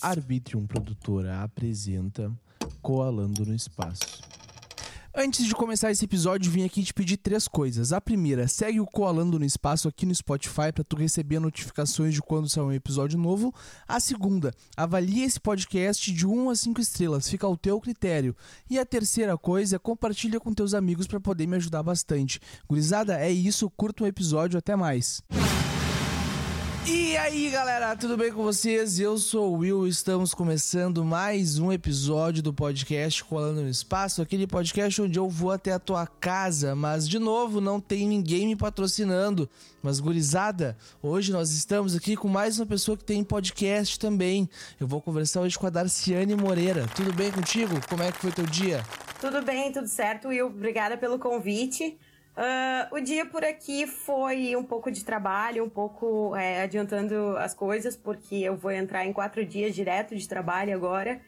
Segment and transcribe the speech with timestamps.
[0.00, 2.32] Arbitrium Produtora apresenta
[2.80, 4.22] Coalando no Espaço.
[5.14, 7.92] Antes de começar esse episódio, vim aqui te pedir três coisas.
[7.92, 12.22] A primeira, segue o Coalando no Espaço aqui no Spotify para tu receber notificações de
[12.22, 13.52] quando sair um episódio novo.
[13.88, 18.36] A segunda, avalie esse podcast de 1 a 5 estrelas, fica ao teu critério.
[18.70, 22.38] E a terceira coisa compartilha com teus amigos para poder me ajudar bastante.
[22.68, 25.20] Gurizada, é isso, curta o episódio, até mais.
[26.90, 28.98] E aí galera, tudo bem com vocês?
[28.98, 34.46] Eu sou o Will, estamos começando mais um episódio do podcast Colando no Espaço, aquele
[34.46, 38.56] podcast onde eu vou até a tua casa, mas de novo não tem ninguém me
[38.56, 39.50] patrocinando.
[39.82, 44.48] Mas gurizada, hoje nós estamos aqui com mais uma pessoa que tem podcast também.
[44.80, 46.86] Eu vou conversar hoje com a Darciane Moreira.
[46.96, 47.74] Tudo bem contigo?
[47.86, 48.82] Como é que foi teu dia?
[49.20, 50.46] Tudo bem, tudo certo, Will.
[50.46, 51.98] Obrigada pelo convite.
[52.38, 57.52] Uh, o dia por aqui foi um pouco de trabalho, um pouco é, adiantando as
[57.52, 61.20] coisas, porque eu vou entrar em quatro dias direto de trabalho agora.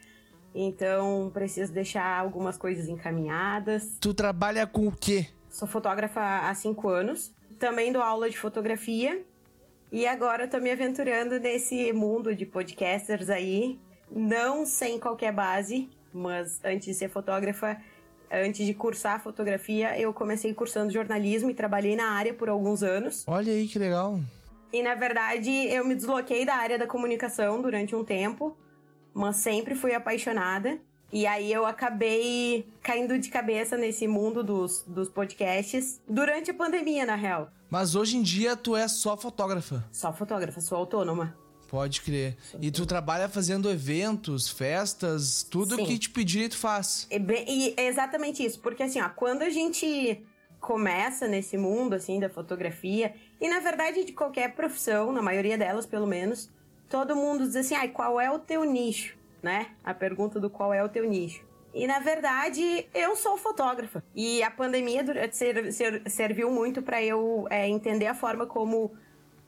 [0.55, 3.97] Então preciso deixar algumas coisas encaminhadas.
[3.99, 5.27] Tu trabalha com o quê?
[5.49, 7.33] Sou fotógrafa há cinco anos.
[7.59, 9.21] Também dou aula de fotografia.
[9.91, 13.77] E agora tô me aventurando nesse mundo de podcasters aí.
[14.09, 17.77] Não sem qualquer base, mas antes de ser fotógrafa,
[18.31, 23.23] antes de cursar fotografia, eu comecei cursando jornalismo e trabalhei na área por alguns anos.
[23.27, 24.19] Olha aí que legal.
[24.71, 28.55] E na verdade, eu me desloquei da área da comunicação durante um tempo,
[29.13, 30.79] mas sempre fui apaixonada.
[31.11, 37.05] E aí eu acabei caindo de cabeça nesse mundo dos, dos podcasts durante a pandemia,
[37.05, 37.51] na real.
[37.69, 39.83] Mas hoje em dia tu é só fotógrafa.
[39.91, 41.35] Só fotógrafa, sou autônoma.
[41.71, 42.35] Pode crer.
[42.61, 45.85] E tu trabalha fazendo eventos, festas, tudo Sim.
[45.85, 47.07] que te pedir tu faz.
[47.09, 50.21] E, bem- e é exatamente isso, porque assim, ó, quando a gente
[50.59, 55.85] começa nesse mundo assim da fotografia e na verdade de qualquer profissão, na maioria delas
[55.85, 56.51] pelo menos,
[56.89, 59.67] todo mundo diz assim, ai, qual é o teu nicho, né?
[59.81, 61.41] A pergunta do qual é o teu nicho.
[61.73, 64.03] E na verdade, eu sou fotógrafa.
[64.13, 65.05] E a pandemia
[66.09, 68.91] serviu muito para eu é, entender a forma como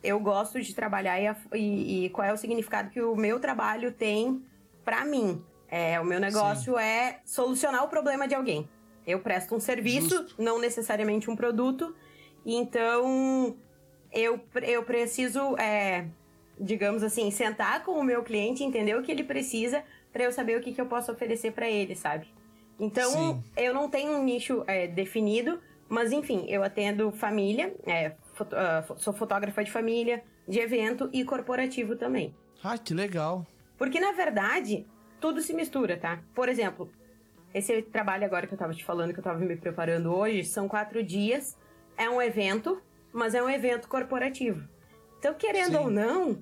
[0.03, 3.39] eu gosto de trabalhar e, a- e- e qual é o significado que o meu
[3.39, 4.43] trabalho tem
[4.83, 5.41] pra mim.
[5.69, 8.69] É, o meu negócio é solucionar o problema de alguém.
[9.07, 10.35] Eu presto um serviço, Justo.
[10.41, 11.95] não necessariamente um produto,
[12.45, 13.55] então
[14.11, 16.05] eu, eu preciso, é,
[16.59, 20.57] digamos assim, sentar com o meu cliente, entender o que ele precisa, pra eu saber
[20.57, 22.27] o que, que eu posso oferecer pra ele, sabe?
[22.79, 23.43] Então, Sim.
[23.57, 25.59] eu não tenho um nicho é, definido,
[25.89, 28.55] mas enfim, eu atendo família, é, foto-
[28.87, 32.35] fo- sou fotógrafa de família, de evento e corporativo também.
[32.63, 33.45] Ah, que legal.
[33.77, 34.85] Porque na verdade,
[35.19, 36.19] tudo se mistura, tá?
[36.35, 36.89] Por exemplo,
[37.53, 40.67] esse trabalho agora que eu tava te falando, que eu tava me preparando hoje, são
[40.67, 41.57] quatro dias,
[41.97, 44.67] é um evento, mas é um evento corporativo.
[45.19, 45.77] Então, querendo Sim.
[45.77, 46.41] ou não,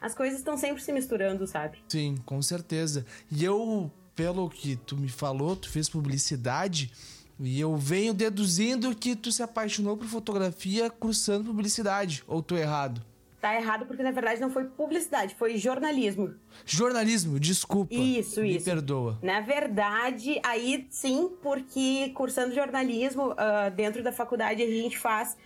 [0.00, 1.78] as coisas estão sempre se misturando, sabe?
[1.88, 3.04] Sim, com certeza.
[3.30, 6.92] E eu, pelo que tu me falou, tu fez publicidade.
[7.40, 12.22] E eu venho deduzindo que tu se apaixonou por fotografia cursando publicidade.
[12.26, 13.02] Ou tô errado?
[13.42, 16.32] Tá errado porque na verdade não foi publicidade, foi jornalismo.
[16.64, 17.92] Jornalismo, desculpa.
[17.92, 18.64] Isso, me isso.
[18.64, 19.18] perdoa.
[19.20, 25.36] Na verdade, aí sim, porque cursando jornalismo, ah, dentro da faculdade a gente faz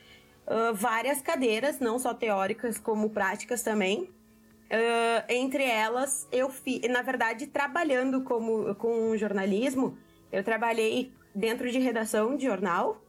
[0.47, 4.11] ah, várias cadeiras, não só teóricas, como práticas também.
[4.71, 9.97] Ah, entre elas, eu fiz, na verdade, trabalhando como, com jornalismo,
[10.31, 13.01] eu trabalhei dentro de redação de jornal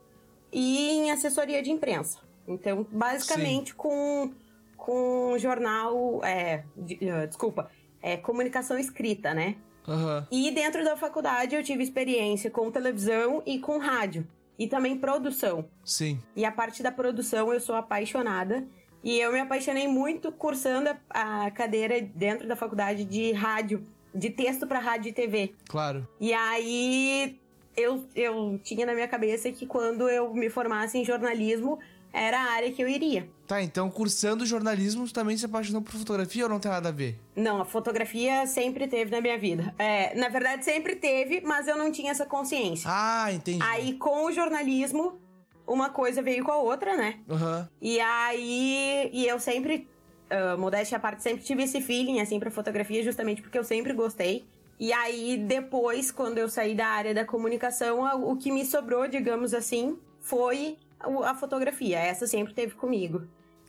[0.51, 2.19] e em assessoria de imprensa.
[2.47, 4.31] Então, basicamente, com,
[4.75, 6.23] com jornal.
[6.23, 7.69] É, de- ah, desculpa,
[8.01, 9.55] é comunicação escrita, né?
[9.87, 10.27] Aham.
[10.29, 14.27] E dentro da faculdade eu tive experiência com televisão e com rádio.
[14.59, 15.65] E também produção.
[15.85, 16.19] Sim.
[16.35, 18.67] E a parte da produção eu sou apaixonada.
[19.03, 24.29] E eu me apaixonei muito cursando a, a cadeira dentro da faculdade de rádio, de
[24.29, 25.53] texto para rádio e TV.
[25.69, 26.07] Claro.
[26.19, 27.39] E aí
[27.77, 31.79] eu, eu tinha na minha cabeça que quando eu me formasse em jornalismo
[32.11, 33.29] era a área que eu iria.
[33.45, 36.91] Tá, então cursando jornalismo, tu também se apaixonou por fotografia ou não tem nada a
[36.91, 37.19] ver?
[37.35, 39.73] Não, a fotografia sempre teve na minha vida.
[39.77, 42.89] É, na verdade, sempre teve, mas eu não tinha essa consciência.
[42.91, 43.59] Ah, entendi.
[43.61, 45.19] Aí, com o jornalismo,
[45.67, 47.19] uma coisa veio com a outra, né?
[47.29, 47.69] Aham.
[47.79, 49.87] E aí, e eu sempre,
[50.29, 53.93] ah, modéstia à parte, sempre tive esse feeling, assim, pra fotografia, justamente porque eu sempre
[53.93, 54.45] gostei.
[54.79, 59.53] E aí, depois, quando eu saí da área da comunicação, o que me sobrou, digamos
[59.53, 61.97] assim, foi a fotografia.
[61.97, 63.23] Essa sempre teve comigo.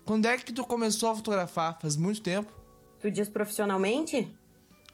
[0.04, 1.78] Quando é que tu começou a fotografar?
[1.80, 2.52] Faz muito tempo?
[3.00, 4.34] Tu diz profissionalmente?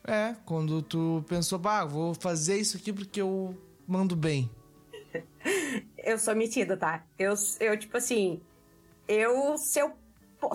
[0.07, 3.57] É, quando tu pensou, bah, vou fazer isso aqui porque eu
[3.87, 4.51] mando bem.
[5.97, 7.03] Eu sou metida, tá?
[7.19, 8.39] Eu, eu tipo assim,
[9.09, 9.95] eu se, eu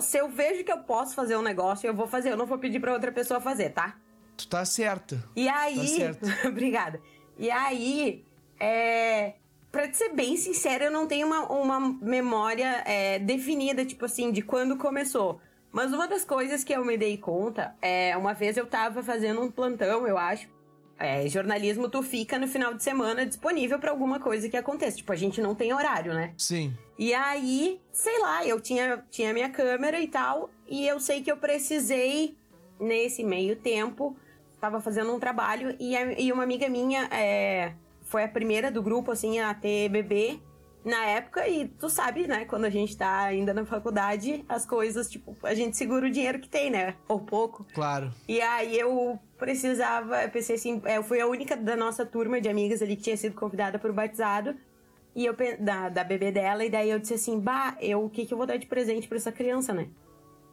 [0.00, 2.30] se eu vejo que eu posso fazer um negócio, eu vou fazer.
[2.30, 3.98] Eu não vou pedir pra outra pessoa fazer, tá?
[4.40, 5.22] Tu tá certa.
[5.36, 5.86] E Tá aí.
[5.88, 6.26] certo.
[6.48, 7.00] Obrigada.
[7.38, 8.24] E aí,
[8.58, 9.34] é.
[9.72, 14.42] Pra ser bem sincera, eu não tenho uma, uma memória é, definida, tipo assim, de
[14.42, 15.40] quando começou.
[15.70, 19.40] Mas uma das coisas que eu me dei conta é uma vez eu tava fazendo
[19.40, 20.48] um plantão, eu acho.
[20.98, 24.96] É, jornalismo, tu fica no final de semana disponível pra alguma coisa que aconteça.
[24.96, 26.34] Tipo, a gente não tem horário, né?
[26.36, 26.76] Sim.
[26.98, 31.30] E aí, sei lá, eu tinha, tinha minha câmera e tal, e eu sei que
[31.30, 32.36] eu precisei,
[32.78, 34.16] nesse meio tempo,
[34.60, 37.72] tava fazendo um trabalho, e, a- e uma amiga minha é,
[38.02, 40.38] foi a primeira do grupo, assim, a ter bebê
[40.84, 45.10] na época, e tu sabe, né, quando a gente tá ainda na faculdade, as coisas,
[45.10, 47.66] tipo, a gente segura o dinheiro que tem, né, ou pouco.
[47.74, 48.10] Claro.
[48.26, 52.48] E aí eu precisava, eu pensei assim, eu fui a única da nossa turma de
[52.48, 54.54] amigas ali que tinha sido convidada pro batizado.
[55.14, 58.24] E eu da, da bebê dela, e daí eu disse assim, bah, eu, o que,
[58.24, 59.88] que eu vou dar de presente pra essa criança, né?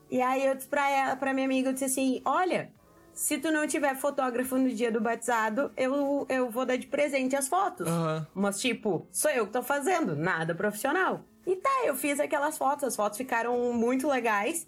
[0.10, 2.72] E aí eu disse pra ela, pra minha amiga, eu disse assim, olha,
[3.18, 7.36] se tu não tiver fotógrafo no dia do batizado, eu, eu vou dar de presente
[7.36, 7.88] as fotos.
[7.88, 8.28] Aham.
[8.32, 11.22] Mas, tipo, sou eu que tô fazendo, nada profissional.
[11.46, 14.68] E tá, eu fiz aquelas fotos, as fotos ficaram muito legais.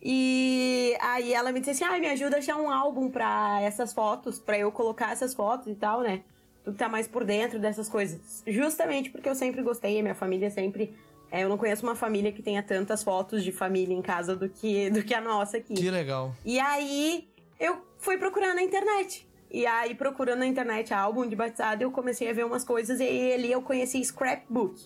[0.00, 3.92] E aí ela me disse assim: ah, me ajuda a achar um álbum pra essas
[3.92, 6.22] fotos, pra eu colocar essas fotos e tal, né?
[6.62, 8.44] Tu que tá mais por dentro dessas coisas.
[8.46, 10.94] Justamente porque eu sempre gostei, a minha família sempre.
[11.32, 14.48] é, eu não conheço uma família que tenha tantas fotos de família em casa do
[14.48, 15.74] que, do que a nossa aqui.
[15.74, 16.32] Que legal.
[16.44, 17.28] E aí
[17.58, 19.26] eu fui procurar na internet.
[19.50, 23.32] E aí, procurando na internet álbum de batizado, eu comecei a ver umas coisas e
[23.32, 24.78] ali eu conheci scrapbook.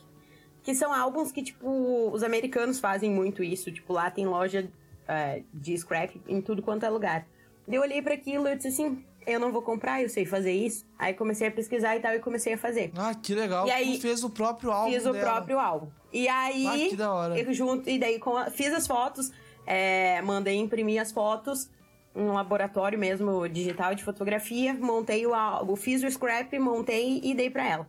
[0.62, 3.72] Que são álbuns que, tipo, os americanos fazem muito isso.
[3.72, 4.70] Tipo, lá tem loja
[5.08, 7.26] é, de scrap em tudo quanto é lugar.
[7.66, 10.84] Eu olhei para aquilo e disse assim, eu não vou comprar, eu sei fazer isso.
[10.96, 12.92] Aí comecei a pesquisar e tal e comecei a fazer.
[12.96, 13.66] Ah, que legal.
[13.66, 15.32] E aí, tu fez o próprio álbum Fiz o dela.
[15.32, 15.88] próprio álbum.
[16.12, 17.36] E aí, Ah, que da hora.
[17.38, 19.32] eu junto, e daí com a- fiz as fotos,
[19.66, 21.68] é, mandei imprimir as fotos
[22.14, 27.50] um laboratório mesmo digital de fotografia, montei o álbum, fiz o scrap, montei e dei
[27.50, 27.88] pra ela.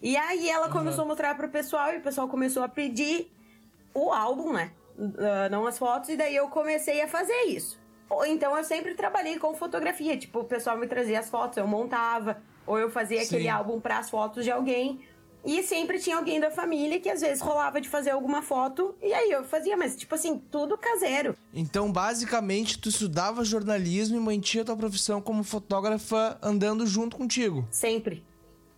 [0.00, 3.32] E aí ela começou a mostrar pro pessoal e o pessoal começou a pedir
[3.94, 4.70] o álbum, né?
[5.18, 7.78] Ah, não as fotos, e daí eu comecei a fazer isso.
[8.08, 11.66] Ou Então eu sempre trabalhei com fotografia, tipo, o pessoal me trazia as fotos, eu
[11.66, 13.26] montava, ou eu fazia Sim.
[13.26, 15.00] aquele álbum para as fotos de alguém.
[15.46, 19.12] E sempre tinha alguém da família que às vezes rolava de fazer alguma foto, e
[19.14, 21.36] aí eu fazia, mas tipo assim, tudo caseiro.
[21.54, 27.66] Então, basicamente, tu estudava jornalismo e mantinha tua profissão como fotógrafa andando junto contigo.
[27.70, 28.24] Sempre.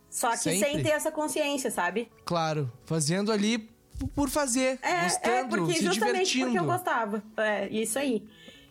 [0.09, 0.59] Só que Sempre?
[0.59, 2.11] sem ter essa consciência, sabe?
[2.25, 3.69] Claro, fazendo ali
[4.15, 6.45] por fazer, É, gostando, é porque se justamente divertindo.
[6.45, 7.23] porque eu gostava.
[7.37, 8.27] É, isso aí.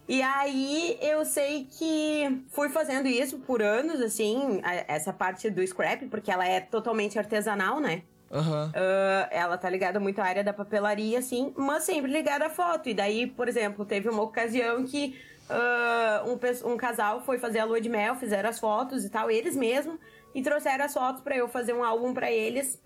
[0.08, 6.06] E aí eu sei que fui fazendo isso por anos, assim, essa parte do scrap,
[6.06, 8.02] porque ela é totalmente artesanal, né?
[8.32, 8.72] Aham.
[8.74, 12.88] Ah, ela tá ligada muito à área da papelaria, assim, mas sempre ligada à foto.
[12.88, 15.20] E daí, por exemplo, teve uma ocasião que
[15.50, 19.30] ah, um, um casal foi fazer a lua de mel, fizeram as fotos e tal,
[19.30, 19.98] eles mesmos,
[20.34, 22.80] e trouxeram as fotos pra eu fazer um álbum pra eles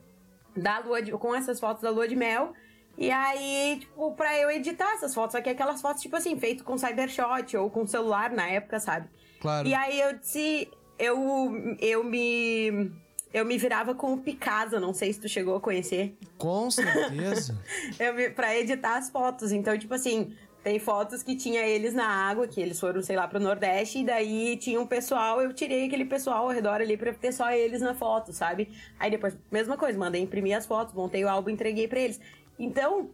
[0.57, 2.53] da lua de, com essas fotos da lua de mel.
[2.97, 6.63] E aí, tipo, pra eu editar essas fotos, só que aquelas fotos, tipo assim, feito
[6.63, 9.09] com cybershot ou com celular na época, sabe?
[9.41, 9.67] Claro.
[9.67, 10.69] E aí eu disse,
[10.99, 12.93] eu, eu me.
[13.35, 16.15] Eu me virava com o Picasa, não sei se tu chegou a conhecer.
[16.37, 17.59] Com certeza.
[17.99, 19.53] Eu me, pra editar as fotos.
[19.53, 23.27] Então, tipo assim, tem fotos que tinha eles na água, que eles foram, sei lá,
[23.27, 27.13] pro Nordeste, e daí tinha um pessoal, eu tirei aquele pessoal ao redor ali pra
[27.13, 28.71] ter só eles na foto, sabe?
[28.99, 32.21] Aí depois, mesma coisa, mandei imprimir as fotos, montei o álbum e entreguei pra eles.
[32.59, 33.11] Então,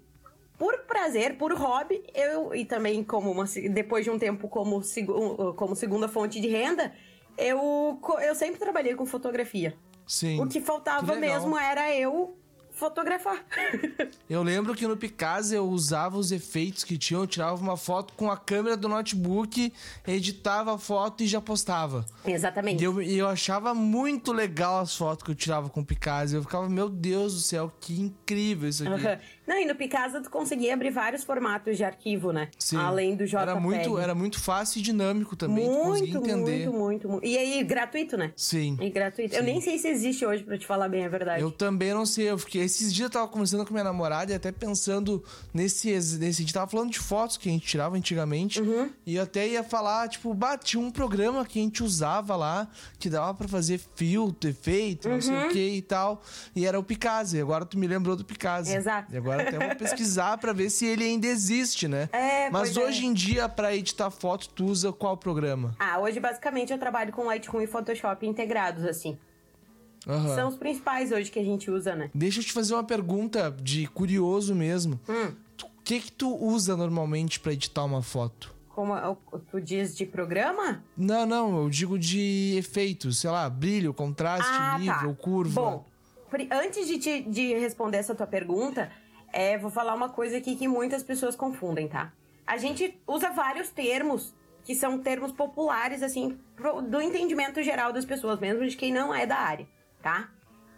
[0.58, 5.54] por prazer, por hobby, eu, e também como uma, depois de um tempo como, segu-
[5.54, 6.92] como segunda fonte de renda,
[7.36, 9.76] eu, eu sempre trabalhei com fotografia.
[10.06, 10.40] Sim.
[10.40, 12.36] O que faltava Que mesmo era eu
[12.78, 13.44] fotografar.
[14.30, 18.12] Eu lembro que no Picasa eu usava os efeitos que tinham, eu tirava uma foto
[18.12, 19.72] com a câmera do notebook,
[20.06, 22.04] editava a foto e já postava.
[22.26, 22.82] Exatamente.
[22.82, 26.36] E eu, eu achava muito legal as fotos que eu tirava com o Picasa.
[26.36, 29.06] Eu ficava, meu Deus do céu, que incrível isso aqui.
[29.06, 29.18] Aham.
[29.48, 32.48] Não, e no Picasa tu conseguia abrir vários formatos de arquivo, né?
[32.58, 32.76] Sim.
[32.76, 33.42] Além do JPEG.
[33.42, 36.64] Era muito, era muito fácil e dinâmico também, tu conseguia muito, entender.
[36.66, 37.26] muito, muito, muito.
[37.26, 38.30] E aí, gratuito, né?
[38.36, 38.76] Sim.
[38.80, 39.34] E gratuito.
[39.34, 41.40] Eu nem sei se existe hoje, pra te falar bem a verdade.
[41.42, 42.60] Eu também não sei, eu fiquei.
[42.62, 45.24] Esses dias eu tava conversando com minha namorada e até pensando
[45.54, 45.90] nesse.
[46.18, 48.60] nesse a gente tava falando de fotos que a gente tirava antigamente.
[48.60, 48.90] Uhum.
[49.06, 52.68] E eu até ia falar, tipo, bah, tinha um programa que a gente usava lá
[52.98, 55.46] que dava pra fazer filtro, efeito, não sei Uhum.
[55.46, 56.22] o que e tal.
[56.54, 57.38] E era o Picasa.
[57.38, 58.76] E agora tu me lembrou do Picasa.
[58.76, 59.12] Exato.
[59.12, 62.08] E agora até vou pesquisar pra ver se ele ainda existe, né?
[62.12, 62.80] É, Mas é.
[62.80, 65.74] hoje em dia, pra editar foto, tu usa qual programa?
[65.78, 69.18] Ah, hoje basicamente eu trabalho com Lightroom e Photoshop integrados, assim.
[70.06, 70.34] Aham.
[70.34, 72.10] São os principais hoje que a gente usa, né?
[72.14, 74.98] Deixa eu te fazer uma pergunta de curioso mesmo.
[75.08, 75.32] Hum.
[75.62, 78.54] O que que tu usa normalmente pra editar uma foto?
[78.68, 78.94] Como
[79.50, 80.84] tu diz de programa?
[80.96, 84.78] Não, não, eu digo de efeitos, sei lá, brilho, contraste, ah, tá.
[84.78, 85.22] nível, tá.
[85.22, 85.60] curva.
[85.60, 85.84] Bom,
[86.52, 88.90] antes de, te, de responder essa tua pergunta,
[89.32, 92.12] é, vou falar uma coisa aqui que muitas pessoas confundem, tá?
[92.46, 98.04] A gente usa vários termos que são termos populares, assim, pro, do entendimento geral das
[98.04, 99.66] pessoas, mesmo de quem não é da área,
[100.02, 100.30] tá?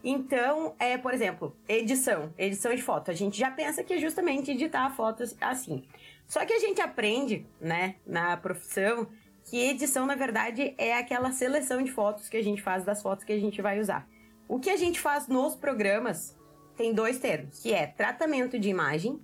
[0.02, 3.10] Então, é, por exemplo, edição, edição de foto.
[3.10, 5.84] A gente já pensa que é justamente editar fotos assim.
[6.26, 9.08] Só que a gente aprende, né, na profissão,
[9.44, 13.24] que edição, na verdade, é aquela seleção de fotos que a gente faz das fotos
[13.24, 14.08] que a gente vai usar.
[14.48, 16.36] O que a gente faz nos programas
[16.76, 19.20] tem dois termos, que é tratamento de imagem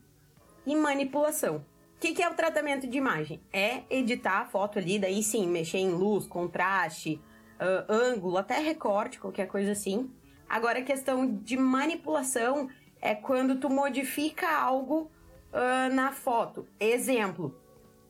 [0.67, 1.65] e manipulação.
[1.97, 3.41] O que, que, é o tratamento de imagem?
[3.51, 7.21] É editar a foto ali, daí sim, mexer em luz, contraste,
[7.59, 10.11] uh, ângulo, até recorte, qualquer coisa assim.
[10.49, 12.69] Agora, a questão de manipulação
[13.01, 15.11] é quando tu modifica algo
[15.53, 16.67] uh, na foto.
[16.79, 17.59] Exemplo,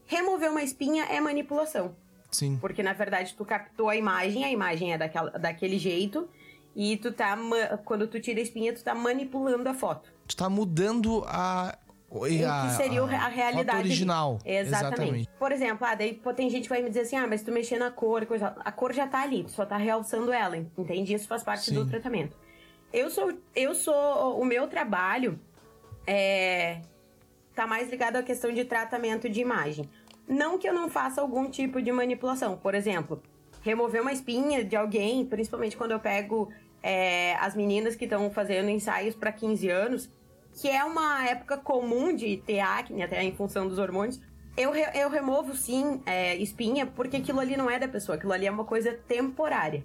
[0.04, 1.94] remover uma espinha é manipulação.
[2.30, 2.58] Sim.
[2.60, 6.28] Porque, na verdade, tu captou a imagem, a imagem é daquela, daquele jeito,
[6.76, 7.38] e tu tá.
[7.86, 10.12] Quando tu tira a espinha, tu tá manipulando a foto.
[10.28, 11.78] Tu tá mudando a.
[12.08, 12.38] O que
[12.76, 14.38] seria a, a realidade original.
[14.44, 15.00] Exatamente.
[15.00, 15.30] Exatamente.
[15.38, 17.78] Por exemplo, ah, daí tem gente que vai me dizer assim: ah, mas tu mexer
[17.78, 21.14] na cor, coisa, a cor já tá ali, tu só tá realçando ela, entende?
[21.14, 21.74] Isso faz parte Sim.
[21.74, 22.36] do tratamento.
[22.92, 24.38] Eu sou, eu sou.
[24.38, 25.40] O meu trabalho
[26.06, 26.82] é,
[27.54, 29.88] tá mais ligado à questão de tratamento de imagem.
[30.28, 32.56] Não que eu não faça algum tipo de manipulação.
[32.56, 33.20] Por exemplo,
[33.62, 36.52] remover uma espinha de alguém, principalmente quando eu pego
[36.86, 40.08] é, as meninas que estão fazendo ensaios para 15 anos,
[40.54, 44.20] que é uma época comum de ter acne, até em função dos hormônios.
[44.56, 48.32] Eu, re, eu removo sim é, espinha, porque aquilo ali não é da pessoa, aquilo
[48.32, 49.84] ali é uma coisa temporária.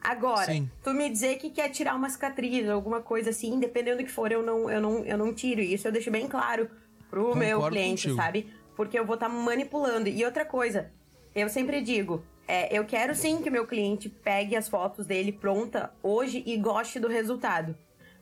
[0.00, 0.70] Agora, sim.
[0.84, 4.30] tu me dizer que quer tirar uma cicatriz, alguma coisa assim, dependendo do que for,
[4.30, 5.60] eu não, eu não, eu não tiro.
[5.60, 6.70] Isso eu deixo bem claro
[7.10, 8.22] pro Concordo meu cliente, contigo.
[8.22, 8.52] sabe?
[8.76, 10.08] Porque eu vou estar tá manipulando.
[10.08, 10.92] E outra coisa,
[11.34, 15.32] eu sempre digo, é, eu quero sim que o meu cliente pegue as fotos dele
[15.32, 17.76] pronta hoje e goste do resultado.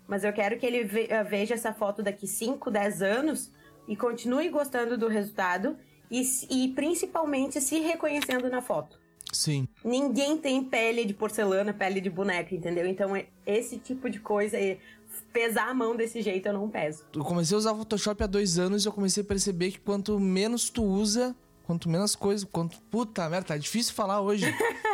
[0.06, 3.50] Mas eu quero que ele eh, veja essa foto daqui 5, 10 anos
[3.88, 5.76] e continue gostando do resultado
[6.10, 8.98] e, e principalmente se reconhecendo na foto.
[9.32, 9.66] Sim.
[9.84, 12.86] Ninguém tem pele de porcelana, pele de boneca, entendeu?
[12.86, 14.56] Então, é esse tipo de coisa,
[15.32, 17.04] pesar a mão desse jeito, eu não peso.
[17.14, 20.20] Eu comecei a usar Photoshop há dois anos e eu comecei a perceber que quanto
[20.20, 22.80] menos tu usa, Quanto menos coisa, quanto.
[22.90, 24.46] Puta merda, tá difícil falar hoje.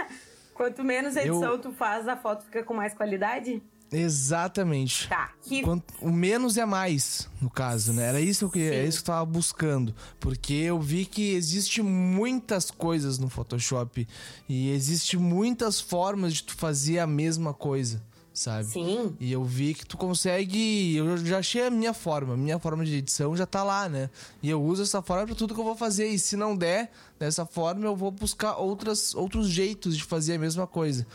[0.54, 1.58] quanto menos edição eu...
[1.58, 3.62] tu faz, a foto fica com mais qualidade?
[3.92, 5.08] Exatamente.
[5.08, 5.32] Tá.
[5.42, 5.62] Que...
[5.62, 8.04] Quanto, o menos é mais, no caso, né?
[8.04, 9.94] Era isso que, é isso que eu tava buscando.
[10.20, 14.06] Porque eu vi que existe muitas coisas no Photoshop.
[14.48, 18.00] E existe muitas formas de tu fazer a mesma coisa
[18.40, 18.64] sabe?
[18.64, 19.14] Sim.
[19.20, 20.96] E eu vi que tu consegue.
[20.96, 22.36] Eu já achei a minha forma.
[22.36, 24.08] Minha forma de edição já tá lá, né?
[24.42, 26.06] E eu uso essa forma para tudo que eu vou fazer.
[26.06, 30.38] E se não der dessa forma, eu vou buscar outras, outros jeitos de fazer a
[30.38, 31.06] mesma coisa.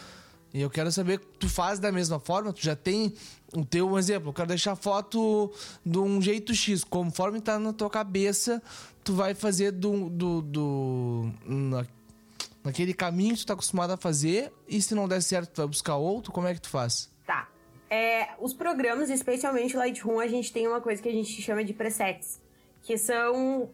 [0.54, 2.54] E eu quero saber, tu faz da mesma forma?
[2.54, 3.14] Tu já tem
[3.54, 4.30] o teu um exemplo?
[4.30, 5.52] Eu quero deixar a foto
[5.86, 6.84] de um jeito X.
[6.84, 8.62] Conforme tá na tua cabeça,
[9.04, 10.10] tu vai fazer do.
[10.10, 11.86] do, do na,
[12.64, 14.54] naquele caminho que tu tá acostumado a fazer.
[14.68, 16.32] E se não der certo, tu vai buscar outro?
[16.32, 17.15] Como é que tu faz?
[17.96, 21.74] É, os programas, especialmente Lightroom, a gente tem uma coisa que a gente chama de
[21.74, 22.42] presets,
[22.84, 23.70] que são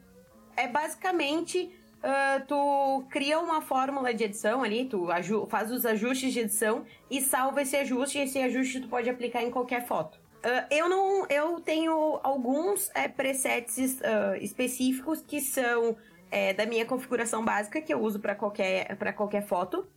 [0.55, 1.73] é basicamente
[2.03, 5.07] uh, tu cria uma fórmula de edição ali, tu
[5.49, 8.19] faz os ajustes de edição e salva esse ajuste.
[8.19, 10.19] E esse ajuste tu pode aplicar em qualquer foto.
[10.45, 15.97] Uh, eu não, eu tenho alguns é, presets uh, específicos que são
[16.29, 19.87] é, da minha configuração básica que eu uso para qualquer para qualquer foto,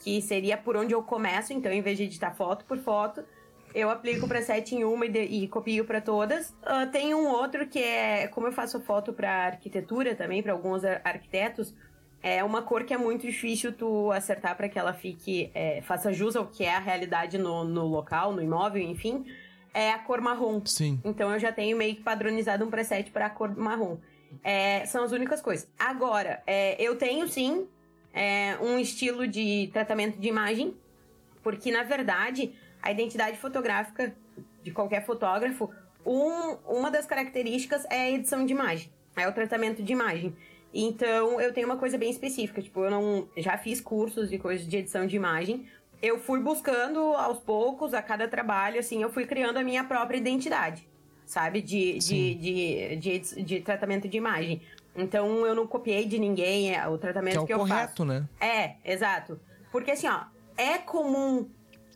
[0.00, 1.54] que seria por onde eu começo.
[1.54, 3.24] Então, em vez de editar foto por foto,
[3.74, 6.50] eu aplico para preset em uma e, de, e copio para todas.
[6.50, 10.84] Uh, tem um outro que é, como eu faço foto para arquitetura também, para alguns
[10.84, 11.74] arquitetos,
[12.22, 16.12] é uma cor que é muito difícil tu acertar para que ela fique, é, faça
[16.12, 19.24] jus ao que é a realidade no, no local, no imóvel, enfim.
[19.74, 20.60] É a cor marrom.
[20.64, 21.00] Sim.
[21.04, 23.96] Então eu já tenho meio que padronizado um preset para a cor marrom.
[24.44, 25.68] É, são as únicas coisas.
[25.78, 27.66] Agora, é, eu tenho sim
[28.14, 30.76] é, um estilo de tratamento de imagem,
[31.42, 34.14] porque na verdade a identidade fotográfica
[34.62, 35.70] de qualquer fotógrafo,
[36.04, 40.34] um, uma das características é a edição de imagem, é o tratamento de imagem.
[40.74, 44.66] Então, eu tenho uma coisa bem específica, tipo, eu não já fiz cursos de coisas
[44.66, 45.66] de edição de imagem.
[46.00, 50.16] Eu fui buscando aos poucos, a cada trabalho, assim, eu fui criando a minha própria
[50.16, 50.88] identidade,
[51.24, 51.60] sabe?
[51.60, 54.62] De, de, de, de, de, tratamento de imagem.
[54.96, 57.88] Então, eu não copiei de ninguém é o tratamento que, é o que eu correto,
[57.88, 58.04] faço.
[58.04, 58.28] né?
[58.40, 59.38] É, exato.
[59.70, 60.22] Porque, assim, ó,
[60.56, 61.48] é comum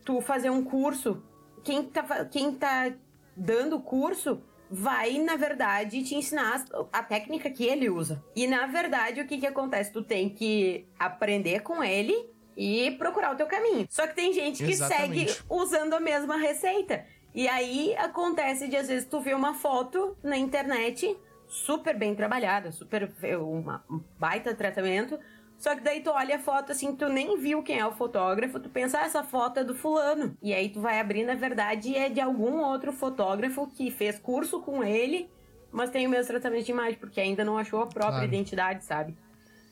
[0.07, 1.21] tu fazer um curso,
[1.65, 2.93] quem tá, quem tá
[3.35, 8.23] dando o curso vai, na verdade, te ensinar a técnica que ele usa.
[8.33, 9.91] E, na verdade, o que que acontece?
[9.91, 12.15] Tu tem que aprender com ele
[12.55, 13.85] e procurar o teu caminho.
[13.89, 15.29] Só que tem gente que Exatamente.
[15.33, 17.05] segue usando a mesma receita.
[17.35, 21.17] E aí acontece de às vezes tu ver uma foto na internet
[21.49, 25.19] super bem trabalhada, super uma, um baita tratamento.
[25.57, 28.59] Só que daí tu olha a foto assim, tu nem viu quem é o fotógrafo,
[28.59, 30.37] tu pensa, ah, essa foto é do fulano.
[30.41, 34.61] E aí tu vai abrir, na verdade, é de algum outro fotógrafo que fez curso
[34.61, 35.29] com ele,
[35.71, 38.25] mas tem o mesmo tratamento de imagem, porque ainda não achou a própria Claro.
[38.25, 39.17] identidade, sabe?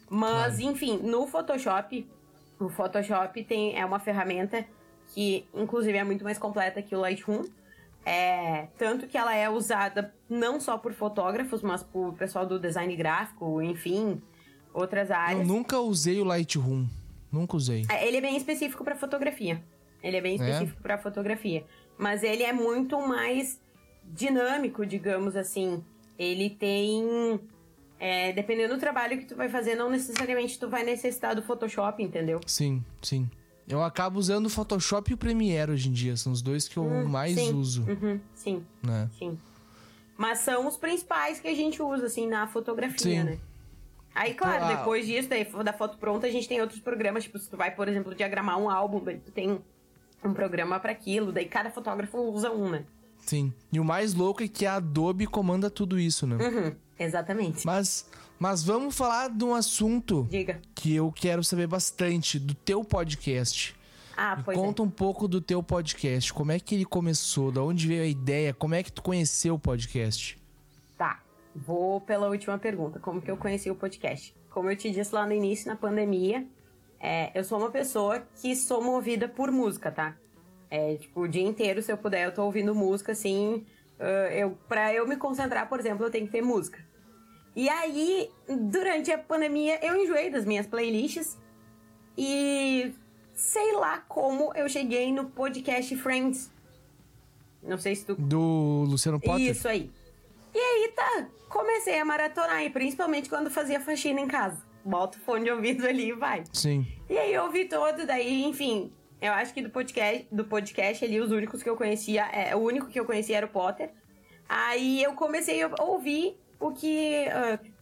[0.10, 0.72] Mas, Claro.
[0.72, 2.10] enfim, no Photoshop,
[2.60, 4.65] o Photoshop tem, é uma ferramenta
[5.13, 7.44] que, inclusive, é muito mais completa que o Lightroom.
[8.08, 12.96] É, tanto que ela é usada não só por fotógrafos, mas por pessoal do design
[12.96, 14.22] gráfico, enfim,
[14.75, 15.48] outras Eu áreas.
[15.48, 16.86] nunca usei o Lightroom.
[17.32, 17.86] Nunca usei.
[17.89, 19.62] É, Ele é bem específico para fotografia.
[20.03, 20.36] Ele é bem É?
[20.36, 21.65] específico para fotografia.
[21.98, 23.60] Mas ele é muito mais
[24.03, 25.84] dinâmico, digamos assim.
[26.17, 27.39] Ele tem.
[28.00, 32.03] é, dependendo do trabalho que tu vai fazer, não necessariamente tu vai necessitar do Photoshop,
[32.03, 32.39] entendeu?
[32.46, 33.29] Sim, sim.
[33.67, 36.15] Eu acabo usando o Photoshop e o Premiere hoje em dia.
[36.15, 37.53] São os dois que eu mais sim.
[37.53, 39.10] uso, Uhum, sim, né?
[39.17, 39.38] sim.
[40.17, 43.24] Mas são os principais que a gente usa, assim, na fotografia, Sim.
[43.24, 43.38] né?
[44.15, 44.75] Aí, claro, Ah.
[44.77, 47.24] depois disso, daí, da foto pronta, a gente tem outros programas.
[47.25, 49.60] Tipo, se tu vai, por exemplo, diagramar um álbum, daí tu tem
[50.24, 51.31] um programa pra aquilo.
[51.34, 52.86] Daí cada fotógrafo usa um, né?
[53.19, 53.53] Sim.
[53.74, 56.38] E o mais louco é que a Adobe comanda tudo isso, né?
[56.38, 57.65] Uhum, exatamente.
[57.65, 60.62] Mas, mas vamos falar de um assunto Diga.
[60.74, 63.75] que eu quero saber bastante do teu podcast.
[64.15, 66.31] Ah, pois conta um pouco do teu podcast.
[66.34, 67.51] Como é que ele começou?
[67.51, 68.53] Da onde veio a ideia?
[68.53, 70.38] Como é que tu conheceu o podcast?
[71.55, 73.00] Vou pela última pergunta.
[73.00, 74.35] Como que eu conheci o podcast?
[74.50, 76.45] Como eu te disse lá no início, na pandemia,
[77.00, 80.17] é, eu sou uma pessoa que sou movida por música, tá?
[80.69, 83.65] É, tipo, o dia inteiro, se eu puder, eu tô ouvindo música, assim...
[84.00, 86.83] ah, eu, pra eu me concentrar, por exemplo, eu tenho que ter música.
[87.55, 91.38] E aí, durante a pandemia, eu enjoei das minhas playlists
[92.17, 92.93] e
[93.33, 96.51] sei lá como eu cheguei no podcast Friends.
[97.63, 99.51] Não sei se tu Do Luciano Potter?
[99.51, 99.89] isso aí.
[100.56, 104.63] E aí tá, comecei a maratonar, e principalmente quando fazia faxina em casa.
[104.86, 106.46] Bota o fone de ouvido ali e vai.
[106.54, 106.88] Sim.
[107.10, 108.89] E aí eu ouvi todo, daí, enfim,
[109.22, 112.60] eu acho que do podcast, do podcast ali, os únicos que eu conhecia, é, o
[112.60, 113.89] único que eu conhecia era o Potter.
[114.48, 117.26] Aí eu comecei a ouvir o que,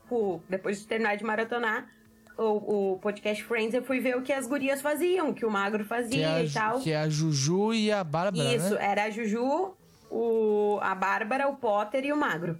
[0.01, 1.87] tipo, depois de terminar de maratonar
[2.37, 5.51] o, o podcast Friends, eu fui ver o que as gurias faziam, o que o
[5.51, 6.77] Magro fazia é, e tal.
[6.77, 8.85] a, que é a Juju e a Bárbara, Isso, né?
[8.85, 9.75] era a Juju,
[10.13, 12.57] o, a Bárbara, o Potter e o Magro.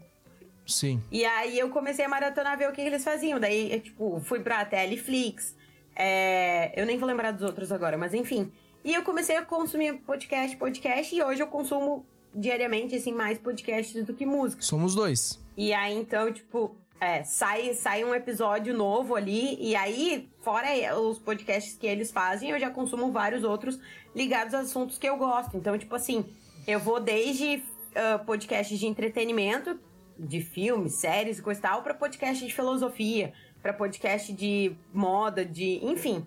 [0.65, 1.01] Sim.
[1.11, 3.39] E aí eu comecei a maratonar ver o que eles faziam.
[3.39, 5.55] Daí, eu, tipo, fui pra Teleflix.
[5.95, 6.73] É...
[6.75, 8.51] Eu nem vou lembrar dos outros agora, mas enfim.
[8.83, 14.03] E eu comecei a consumir podcast, podcast, e hoje eu consumo diariamente, assim, mais podcasts
[14.03, 14.61] do que música.
[14.61, 15.39] Somos dois.
[15.55, 20.67] E aí, então, tipo, é, sai, sai um episódio novo ali, e aí, fora
[20.99, 23.79] os podcasts que eles fazem, eu já consumo vários outros
[24.15, 25.55] ligados a assuntos que eu gosto.
[25.55, 26.25] Então, tipo assim,
[26.67, 27.63] eu vou desde
[27.95, 29.80] ah, podcasts de entretenimento,
[30.17, 35.43] de filmes, séries e coisa e tal, pra podcast de filosofia, pra podcast de moda,
[35.45, 35.80] de.
[35.86, 36.26] enfim,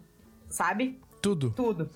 [0.48, 0.98] sabe?
[1.22, 1.50] Tudo.
[1.50, 1.90] Tudo.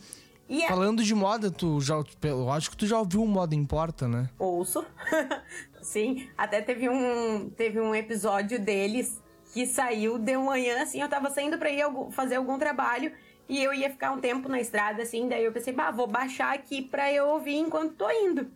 [0.48, 1.94] E é- Falando de moda, tu já.
[2.22, 4.29] Eu acho que tu já ouviu o Moda Importa, né?
[4.38, 4.85] ouço.
[5.81, 9.20] Sim, até teve um, teve um episódio deles
[9.53, 13.12] que saiu de manhã, assim, eu tava saindo pra ir fazer algum trabalho
[13.50, 16.54] e eu ia ficar um tempo na estrada, assim, daí eu pensei, bah, vou baixar
[16.54, 18.48] aqui pra eu ouvir enquanto tô indo.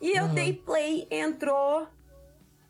[0.00, 0.34] E eu Uhum.
[0.34, 1.88] dei play, entrou...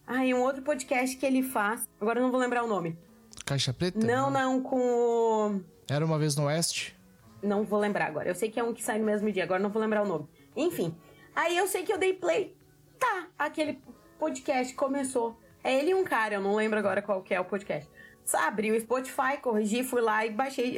[0.06, 2.96] Ai, um outro podcast que ele faz, agora eu não vou lembrar o nome.
[3.44, 3.98] Caixa Preta?
[4.06, 5.60] Não, não, com o...
[5.90, 6.96] Era uma vez no Oeste?
[7.42, 8.28] Não vou lembrar agora.
[8.28, 10.06] Eu sei que é um que sai no mesmo dia, agora não vou lembrar o
[10.06, 10.28] nome.
[10.56, 10.94] Enfim.
[11.34, 12.56] Aí eu sei que eu dei play.
[12.98, 13.80] Tá, aquele
[14.18, 15.36] podcast começou.
[15.64, 17.90] É ele e um cara, eu não lembro agora qual que é o podcast.
[18.34, 20.76] Abri o Spotify, corrigi, fui lá e baixei,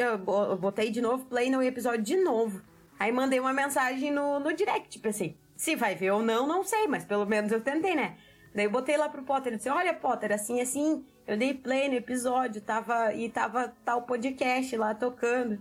[0.59, 2.61] botei de novo play no episódio de novo.
[2.99, 6.87] Aí mandei uma mensagem no, no direct, pensei, se vai ver ou não, não sei,
[6.87, 8.17] mas pelo menos eu tentei, né?
[8.55, 11.89] Daí eu botei lá pro Potter e disse, olha Potter, assim, assim, eu dei play
[11.89, 15.59] no episódio, tava, e tava tal podcast lá tocando.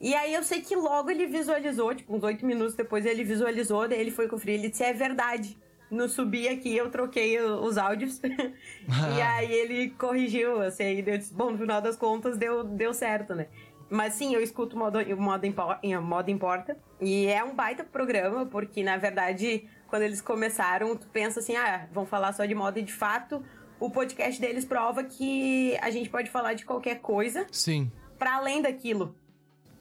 [0.00, 3.88] E aí eu sei que logo ele visualizou, tipo, uns oito minutos depois ele visualizou,
[3.88, 5.56] daí ele foi conferir, ele disse, é verdade.
[5.90, 8.20] No subir aqui eu troquei os áudios.
[9.16, 13.34] e aí ele corrigiu, assim, eu disse, bom, no final das contas deu, deu certo,
[13.34, 13.46] né?
[13.88, 16.76] Mas sim, eu escuto o modo, o modo, Impo- em- modo Importa.
[17.00, 21.86] E é um baita programa, porque na verdade, quando eles começaram, tu pensa assim, ah,
[21.92, 23.44] vão falar só de moda e de fato.
[23.78, 27.92] O podcast deles prova que a gente pode falar de qualquer coisa Sim.
[28.18, 29.14] para além daquilo.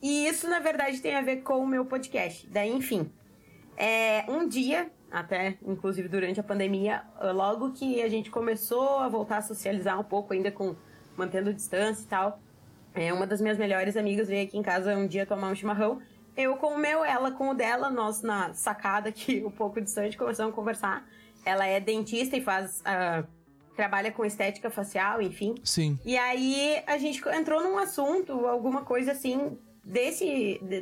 [0.03, 2.47] E isso, na verdade, tem a ver com o meu podcast.
[2.47, 3.09] Daí, enfim.
[3.77, 9.37] É, um dia até inclusive durante a pandemia, logo que a gente começou a voltar
[9.37, 10.75] a socializar um pouco, ainda com
[11.15, 12.39] mantendo distância e tal.
[12.93, 16.01] É, uma das minhas melhores amigas veio aqui em casa um dia tomar um chimarrão.
[16.35, 20.17] Eu com o meu, ela com o dela, nós na sacada aqui, um pouco distante,
[20.17, 21.07] começamos a conversar.
[21.45, 22.81] Ela é dentista e faz.
[22.81, 23.27] Uh,
[23.75, 25.55] trabalha com estética facial, enfim.
[25.63, 25.99] Sim.
[26.05, 30.81] E aí a gente entrou num assunto, alguma coisa assim, desse, de,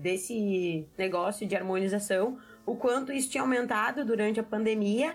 [0.00, 5.14] desse negócio de harmonização, o quanto isso tinha aumentado durante a pandemia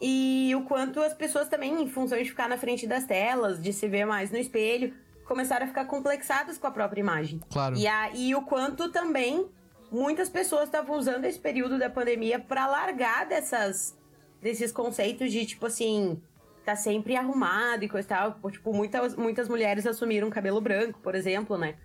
[0.00, 3.72] e o quanto as pessoas também, em função de ficar na frente das telas, de
[3.72, 7.40] se ver mais no espelho, começaram a ficar complexadas com a própria imagem.
[7.50, 7.76] Claro.
[7.76, 9.46] E, a, e o quanto também
[9.90, 13.96] muitas pessoas estavam usando esse período da pandemia para largar dessas,
[14.40, 16.20] desses conceitos de tipo assim,
[16.64, 18.50] tá sempre arrumado e coisa e tal.
[18.50, 21.76] Tipo, muitas, muitas mulheres assumiram cabelo branco, por exemplo, né?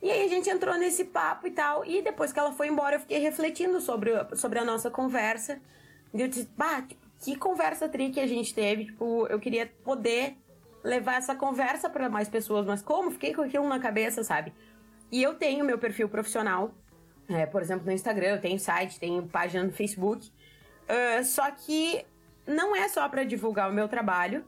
[0.00, 1.84] E aí a gente entrou nesse papo e tal.
[1.84, 5.60] E depois que ela foi embora, eu fiquei refletindo sobre, sobre a nossa conversa.
[6.14, 6.48] E eu disse,
[6.86, 8.86] tipo, que conversa tri que a gente teve.
[8.86, 10.36] Tipo, eu queria poder
[10.84, 12.64] levar essa conversa para mais pessoas.
[12.64, 13.10] Mas como?
[13.10, 14.52] Fiquei com aquilo na cabeça, sabe?
[15.10, 16.72] E eu tenho meu perfil profissional.
[17.28, 20.30] É, por exemplo, no Instagram, eu tenho site, tenho página no Facebook.
[20.88, 22.04] Uh, só que
[22.46, 24.44] não é só para divulgar o meu trabalho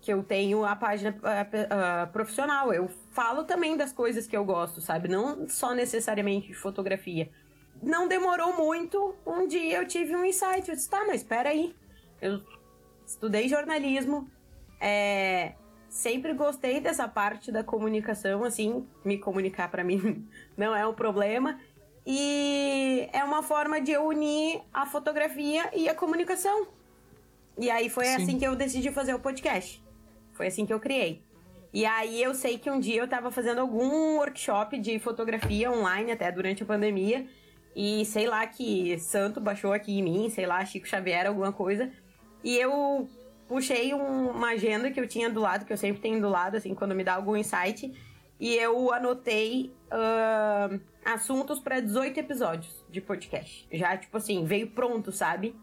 [0.00, 2.72] que eu tenho a página uh, uh, profissional.
[2.72, 5.08] Eu falo também das coisas que eu gosto, sabe?
[5.08, 7.30] Não só necessariamente de fotografia.
[7.82, 10.68] Não demorou muito, um dia eu tive um insight.
[10.68, 11.74] Eu disse, tá, mas espera aí.
[12.20, 12.40] Eu
[13.06, 14.30] estudei jornalismo,
[14.80, 15.54] é,
[15.88, 21.58] sempre gostei dessa parte da comunicação, assim, me comunicar para mim não é um problema.
[22.06, 26.66] E é uma forma de eu unir a fotografia e a comunicação.
[27.58, 28.14] E aí foi Sim.
[28.14, 29.82] assim que eu decidi fazer o podcast.
[30.32, 31.22] Foi assim que eu criei.
[31.72, 36.12] E aí eu sei que um dia eu tava fazendo algum workshop de fotografia online,
[36.12, 37.26] até durante a pandemia.
[37.74, 41.90] E sei lá que santo baixou aqui em mim, sei lá, Chico Xavier, alguma coisa.
[42.42, 43.08] E eu
[43.48, 46.56] puxei um, uma agenda que eu tinha do lado, que eu sempre tenho do lado,
[46.56, 47.92] assim, quando me dá algum insight.
[48.40, 53.68] E eu anotei uh, assuntos para 18 episódios de podcast.
[53.70, 55.54] Já, tipo assim, veio pronto, sabe?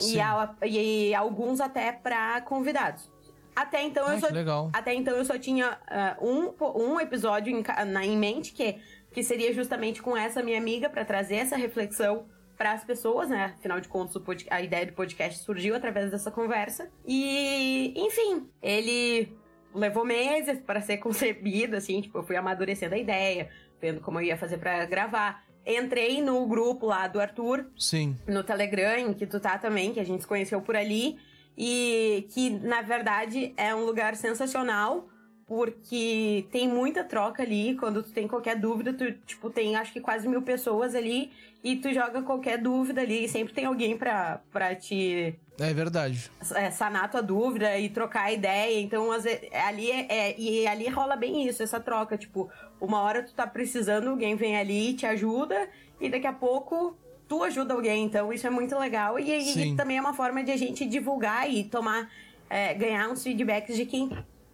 [0.00, 3.10] E, a, e, alguns até para convidados.
[3.54, 5.78] Até então Ai, eu só, até então eu só tinha
[6.20, 8.78] uh, um, um episódio em, na, em mente que,
[9.12, 13.54] que seria justamente com essa minha amiga para trazer essa reflexão para as pessoas, né?
[13.58, 14.14] Afinal de contas,
[14.50, 16.90] a ideia do podcast surgiu através dessa conversa.
[17.06, 19.36] E, enfim, ele
[19.74, 24.26] levou meses para ser concebido, assim, tipo, eu fui amadurecendo a ideia, vendo como eu
[24.26, 25.44] ia fazer para gravar.
[25.66, 27.66] Entrei no grupo lá do Arthur.
[27.76, 28.16] Sim.
[28.26, 31.18] No Telegram, em que tu tá também, que a gente se conheceu por ali
[31.56, 35.08] e que na verdade é um lugar sensacional
[35.46, 37.76] porque tem muita troca ali.
[37.76, 41.30] Quando tu tem qualquer dúvida, tu, tipo, tem acho que quase mil pessoas ali
[41.62, 43.24] e tu joga qualquer dúvida ali.
[43.24, 45.38] E sempre tem alguém pra, pra te.
[45.60, 46.30] É verdade.
[46.54, 48.80] É, sanar tua dúvida e trocar ideia.
[48.80, 52.16] Então, vezes, ali é, é, E ali rola bem isso, essa troca.
[52.16, 55.68] Tipo, uma hora tu tá precisando, alguém vem ali e te ajuda,
[56.00, 56.96] e daqui a pouco
[57.32, 59.18] tu ajuda alguém, então isso é muito legal.
[59.18, 62.10] E, e também é uma forma de a gente divulgar e tomar,
[62.50, 64.10] é, ganhar uns feedbacks de quem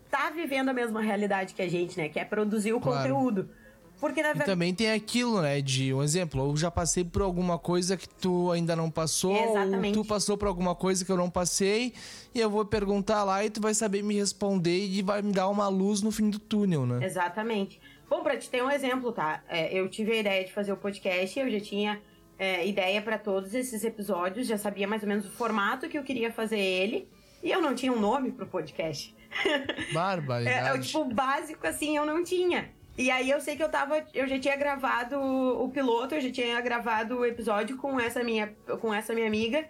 [0.09, 2.09] tá vivendo a mesma realidade que a gente, né?
[2.09, 2.99] Que é produzir o claro.
[2.99, 3.51] conteúdo.
[4.01, 4.49] Porque na verdade.
[4.49, 5.61] E também tem aquilo, né?
[5.61, 9.99] De um exemplo, eu já passei por alguma coisa que tu ainda não passou, Exatamente.
[9.99, 11.93] ou tu passou por alguma coisa que eu não passei,
[12.33, 15.49] e eu vou perguntar lá e tu vai saber me responder e vai me dar
[15.49, 17.05] uma luz no fim do túnel, né?
[17.05, 17.81] Exatamente.
[18.09, 19.43] Bom, pra te ter um exemplo, tá?
[19.49, 22.01] É, eu tive a ideia de fazer o podcast, eu já tinha
[22.39, 26.05] é, ideia para todos esses episódios, já sabia mais ou menos o formato que eu
[26.05, 27.09] queria fazer ele.
[27.43, 29.15] E eu não tinha um nome pro podcast.
[29.93, 30.79] Barbaridade.
[30.79, 32.71] é, tipo, básico assim, eu não tinha.
[32.97, 34.05] E aí eu sei que eu tava.
[34.13, 38.49] Eu já tinha gravado o piloto, eu já tinha gravado o episódio com essa minha,
[38.81, 39.65] com essa minha amiga.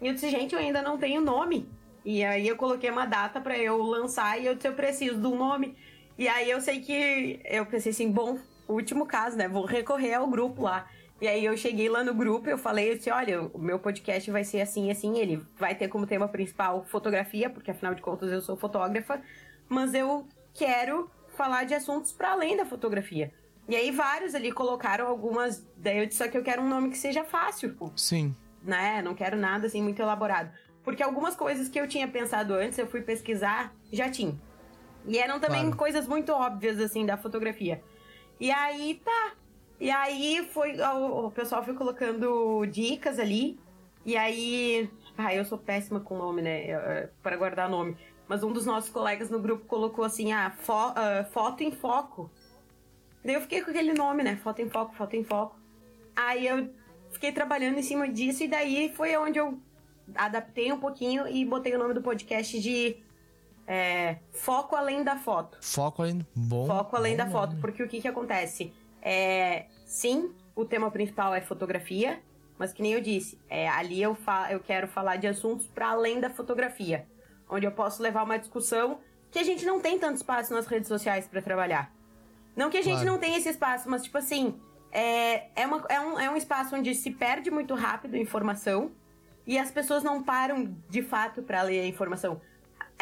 [0.00, 1.68] E eu disse, gente, eu ainda não tenho nome.
[2.04, 5.26] E aí eu coloquei uma data para eu lançar e eu disse, eu preciso de
[5.28, 5.76] um nome.
[6.18, 9.46] E aí eu sei que eu pensei assim, bom, último caso, né?
[9.46, 10.88] Vou recorrer ao grupo lá.
[11.22, 14.28] E aí eu cheguei lá no grupo e eu falei assim, olha, o meu podcast
[14.28, 18.32] vai ser assim, assim, ele vai ter como tema principal fotografia, porque afinal de contas
[18.32, 19.22] eu sou fotógrafa,
[19.68, 23.32] mas eu quero falar de assuntos para além da fotografia.
[23.68, 26.90] E aí vários ali colocaram algumas, daí eu disse só que eu quero um nome
[26.90, 27.76] que seja fácil.
[27.94, 28.34] Sim.
[28.60, 29.00] Né?
[29.00, 30.50] Não quero nada assim muito elaborado.
[30.82, 34.36] Porque algumas coisas que eu tinha pensado antes, eu fui pesquisar, já tinha.
[35.06, 35.76] E eram também claro.
[35.76, 37.80] coisas muito óbvias assim da fotografia.
[38.40, 39.34] E aí tá,
[39.82, 40.80] e aí foi.
[40.80, 43.58] O, o pessoal foi colocando dicas ali.
[44.06, 44.88] E aí.
[45.18, 47.08] Ah, eu sou péssima com nome, né?
[47.20, 47.96] Para guardar nome.
[48.28, 52.30] Mas um dos nossos colegas no grupo colocou assim, ah, fo, uh, foto em foco.
[53.24, 54.36] Daí eu fiquei com aquele nome, né?
[54.36, 55.56] Foto em foco, foto em foco.
[56.14, 56.70] Aí eu
[57.10, 59.58] fiquei trabalhando em cima disso e daí foi onde eu
[60.14, 62.96] adaptei um pouquinho e botei o nome do podcast de
[63.66, 65.58] é, Foco Além da Foto.
[65.60, 66.66] Foco além bom.
[66.66, 67.36] Foco além bom da nome.
[67.36, 68.72] foto, porque o que que acontece?
[69.02, 72.22] É, sim, o tema principal é fotografia,
[72.58, 74.16] mas que nem eu disse, é, ali eu,
[74.50, 77.06] eu quero falar de assuntos para além da fotografia,
[77.48, 80.88] onde eu posso levar uma discussão que a gente não tem tanto espaço nas redes
[80.88, 81.92] sociais para trabalhar.
[82.54, 83.10] Não que a gente Claro.
[83.10, 84.60] não tenha esse espaço, mas tipo assim,
[84.92, 88.92] é, é, uma, é, um, é um espaço onde se perde muito rápido informação
[89.46, 92.40] e as pessoas não param de fato para ler a informação.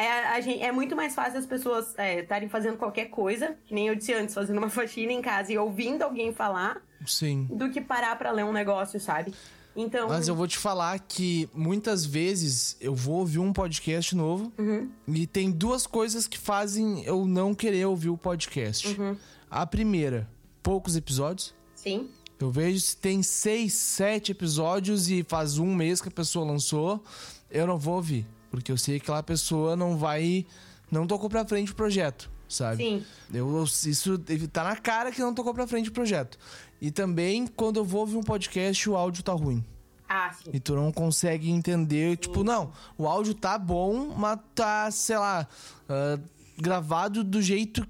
[0.04, 3.88] É, gente, é muito mais fácil as pessoas é, estarem fazendo qualquer coisa, que nem
[3.88, 7.46] eu disse antes, fazendo uma faxina em casa e ouvindo alguém falar, Sim.
[7.50, 9.34] do que parar pra ler um negócio, sabe?
[9.76, 10.08] Então.
[10.08, 14.90] Mas eu vou te falar que muitas vezes eu vou ouvir um podcast novo Uhum.
[15.06, 18.88] e tem duas coisas que fazem eu não querer ouvir o podcast.
[19.00, 19.16] Uhum.
[19.48, 20.28] A primeira,
[20.62, 21.54] poucos episódios.
[21.74, 22.08] Sim.
[22.38, 27.02] Eu vejo se tem seis, sete episódios e faz um mês que a pessoa lançou,
[27.50, 28.26] eu não vou ouvir.
[28.50, 30.46] Porque eu sei que aquela pessoa não vai.
[30.90, 32.82] Não tocou pra frente o projeto, sabe?
[32.82, 33.04] Sim.
[33.32, 34.18] Eu, isso
[34.52, 36.36] tá na cara que não tocou pra frente o projeto.
[36.80, 39.64] E também, quando eu vou ouvir um podcast, o áudio tá ruim.
[40.08, 40.50] Ah, sim.
[40.52, 45.46] E tu não consegue entender, tipo, não, o áudio tá bom, mas tá, sei lá,
[45.88, 46.18] ah,
[46.58, 47.86] gravado do jeito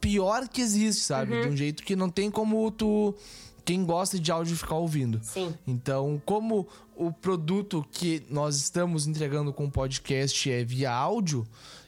[0.00, 1.42] pior que existe, sabe?
[1.42, 3.14] De um jeito que não tem como tu.
[3.64, 5.20] Quem gosta de áudio ficar ouvindo.
[5.22, 5.54] Sim.
[5.66, 11.46] Então, como o produto que nós estamos entregando com o podcast é via áudio,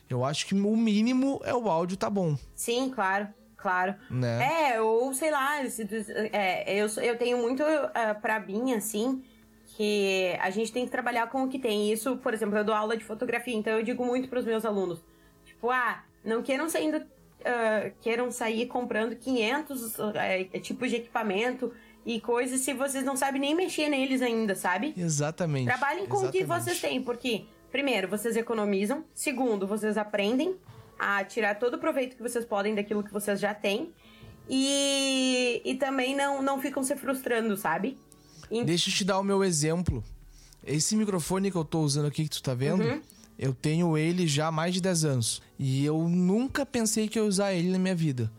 [0.09, 3.27] eu acho que o mínimo é o áudio tá bom, Sim, claro.
[3.57, 3.95] Claro.
[4.09, 4.73] né?
[4.73, 5.59] É, ou sei lá,
[6.31, 9.23] é, eu, eu tenho muito uh, pra mim, assim,
[9.75, 11.91] que a gente tem que trabalhar com o que tem.
[11.91, 15.03] Isso, por exemplo, eu dou aula de fotografia, então eu digo muito pros meus alunos.
[15.43, 17.03] Tipo, ah, não queiram saindo,
[17.43, 21.73] ah, queiram sair comprando 500 eh, tipos de equipamento
[22.07, 24.93] e coisas se vocês não sabem nem mexer neles ainda, sabe?
[24.97, 25.65] Exatamente.
[25.65, 26.63] Trabalhem com o que exatamente.
[26.65, 29.03] vocês têm, porque, primeiro, vocês economizam.
[29.13, 30.55] Segundo, vocês aprendem
[30.97, 33.91] a tirar todo o proveito que vocês podem daquilo que vocês já têm.
[34.49, 37.97] E, e também não, não ficam se frustrando, sabe?
[38.49, 40.03] E- Deixa eu te dar o meu exemplo.
[40.65, 43.01] Esse microfone que eu tô usando aqui, que tu tá vendo, Uhum.
[43.37, 45.41] eu tenho ele já há mais de 10 anos.
[45.59, 48.31] E eu nunca pensei que eu ia usar ele na minha vida.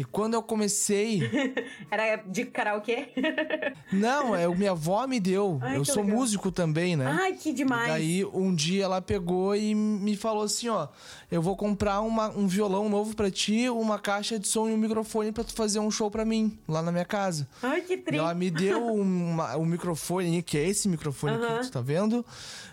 [0.00, 1.20] E quando eu comecei.
[1.90, 3.08] Era de karaokê?
[3.92, 5.58] Não, é, minha avó me deu.
[5.60, 6.16] Ai, eu sou legal.
[6.18, 7.04] músico também, né?
[7.20, 7.84] Ai, que demais.
[7.86, 10.88] E daí, um dia ela pegou e me falou assim: ó,
[11.30, 14.78] eu vou comprar uma- um violão novo pra ti, uma caixa de som e um
[14.78, 17.46] microfone pra tu fazer um show pra mim, lá na minha casa.
[17.62, 18.18] Ai, que triste.
[18.18, 22.24] ela me deu uma- um microfone, que é esse microfone aqui que tu tá vendo,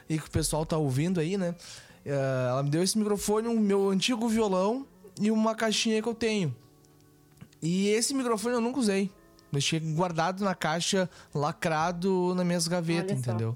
[0.07, 1.53] e que o pessoal tá ouvindo aí, né?
[2.05, 4.87] Eh, ela me deu esse microfone, o meu antigo violão
[5.19, 6.55] e uma caixinha que eu tenho.
[7.61, 9.11] E esse microfone eu nunca usei.
[9.51, 13.55] Deixei guardado na caixa, lacrado nas minhas gavetas, entendeu?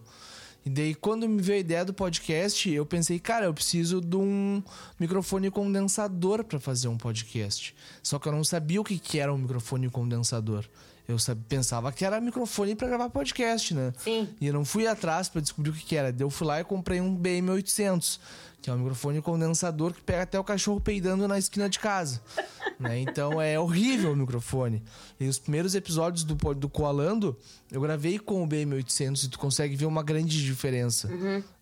[0.63, 4.15] E daí, quando me veio a ideia do podcast, eu pensei, cara, eu preciso de
[4.15, 4.61] um
[4.99, 7.75] microfone condensador pra fazer um podcast.
[8.03, 10.65] Só que eu não sabia o que, que era um microfone condensador.
[11.07, 11.17] Eu
[11.49, 13.91] pensava que era microfone pra gravar podcast, né?
[13.97, 14.29] Sim.
[14.39, 16.11] E eu não fui atrás pra descobrir o que, que era.
[16.11, 18.19] Daí eu fui lá e comprei um BM800,
[18.61, 22.21] que é um microfone condensador que pega até o cachorro peidando na esquina de casa.
[22.79, 22.99] né?
[22.99, 24.83] Então é horrível o microfone.
[25.19, 27.37] E os primeiros episódios do, do Coalando,
[27.71, 31.09] eu gravei com o BM800 e tu consegue ver uma grande diferença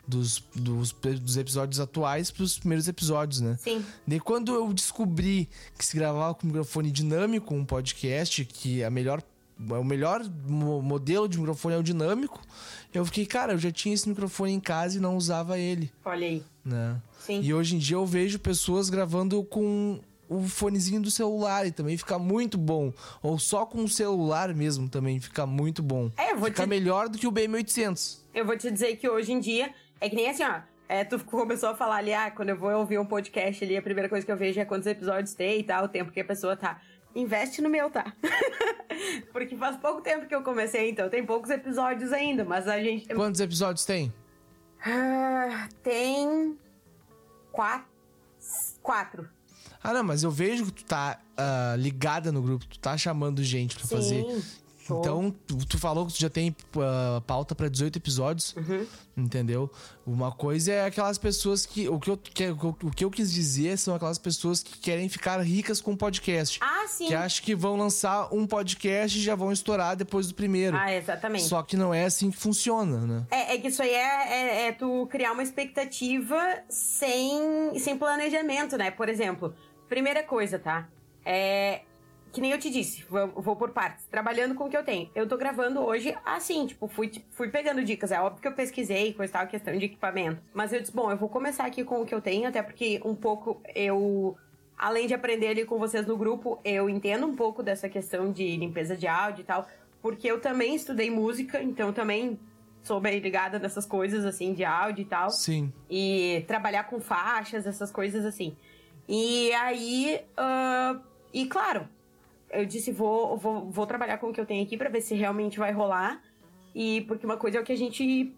[0.09, 3.57] dos, dos, dos episódios atuais pros primeiros episódios, né?
[3.61, 3.85] Sim.
[4.07, 9.21] Daí quando eu descobri que se gravava com microfone dinâmico um podcast, que a melhor,
[9.59, 12.39] o melhor mo- modelo de microfone é o dinâmico,
[12.93, 16.25] eu fiquei, cara, eu já tinha esse microfone em casa e não usava ele, Olha
[16.27, 16.43] aí.
[16.63, 17.01] né?
[17.19, 17.41] Sim.
[17.41, 21.97] E hoje em dia eu vejo pessoas gravando com o fonezinho do celular e também
[21.97, 22.93] fica muito bom.
[23.21, 26.11] Ou só com o celular mesmo também fica muito bom.
[26.17, 28.19] É, eu vou fica te- melhor do que o BM800.
[28.33, 30.59] Eu vou te dizer que hoje em dia é que nem assim, ó.
[30.87, 33.81] É, tu começou a falar ali, ah, quando eu vou ouvir um podcast ali, a
[33.81, 36.25] primeira coisa que eu vejo é quantos episódios tem e tal, o tempo que a
[36.25, 36.81] pessoa tá.
[37.19, 38.13] Investe no meu, tá?
[39.33, 43.13] Porque faz pouco tempo que eu comecei, então tem poucos episódios ainda, mas a gente.
[43.13, 44.13] Quantos episódios tem?
[44.85, 46.57] Ah, tem.
[47.51, 47.89] Quatro.
[48.81, 49.29] Quatro.
[49.83, 53.43] Ah, não, mas eu vejo que tu tá ah, ligada no grupo, tu tá chamando
[53.43, 54.25] gente pra fazer.
[54.89, 54.93] Sim.
[54.95, 54.99] tô.
[55.01, 58.85] Então, tu, tu falou que tu já tem ah, pauta pra 18 episódios, Uhum.
[59.15, 59.71] entendeu?
[60.05, 63.77] Uma coisa é aquelas pessoas que o que, eu, que- o que eu quis dizer
[63.77, 66.59] são aquelas pessoas que querem ficar ricas com podcast.
[66.61, 67.07] Ah, sim.
[67.07, 70.75] Que acham que vão lançar um podcast e já vão estourar depois do primeiro.
[70.77, 71.43] Ah, exatamente.
[71.45, 73.27] Só que não é assim que funciona, né?
[73.31, 76.37] É, é que isso aí é, é, é tu criar uma expectativa
[76.69, 78.91] sem, sem planejamento, né?
[78.91, 79.53] Por exemplo,
[79.87, 80.87] primeira coisa, tá?
[81.25, 81.81] É.
[82.31, 85.09] que nem eu te disse, vou, vou, por partes, trabalhando com o que eu tenho.
[85.15, 88.11] Eu tô gravando hoje assim, tipo, fui, fui pegando dicas.
[88.11, 90.41] É óbvio que eu pesquisei, coisa tal, questão de equipamento.
[90.53, 93.01] Mas eu disse, bom, eu vou começar aqui com o que eu tenho, até porque
[93.03, 94.37] um pouco eu.
[94.77, 98.55] Além de aprender ali com vocês no grupo, eu entendo um pouco dessa questão de
[98.55, 99.67] limpeza de áudio e tal,
[100.01, 102.39] porque eu também estudei música, então também
[102.81, 105.29] sou bem ligada nessas coisas, assim, de áudio e tal.
[105.31, 105.73] Sim.
[105.89, 108.55] E trabalhar com faixas, essas coisas assim.
[109.07, 110.21] E aí.
[110.37, 111.01] Uh,
[111.33, 111.87] e claro,
[112.51, 115.15] eu disse, vou, vou, vou trabalhar com o que eu tenho aqui para ver se
[115.15, 116.21] realmente vai rolar.
[116.73, 118.33] E porque uma coisa é o que a gente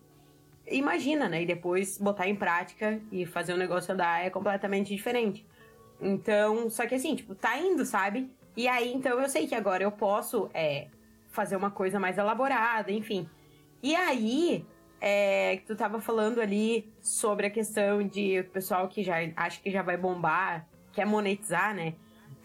[0.68, 1.44] imagina, né?
[1.44, 5.46] E depois botar em prática e fazer o negócio andar é completamente diferente.
[6.00, 8.30] Então, só que assim, tipo, tá indo, sabe?
[8.56, 10.88] E aí, então eu sei que agora eu posso é,
[11.30, 13.30] fazer uma coisa mais elaborada, enfim.
[13.84, 14.66] E aí,
[15.00, 19.72] é, tu tava falando ali sobre a questão de o pessoal que já acha que
[19.72, 21.94] já vai bombar, quer monetizar, né?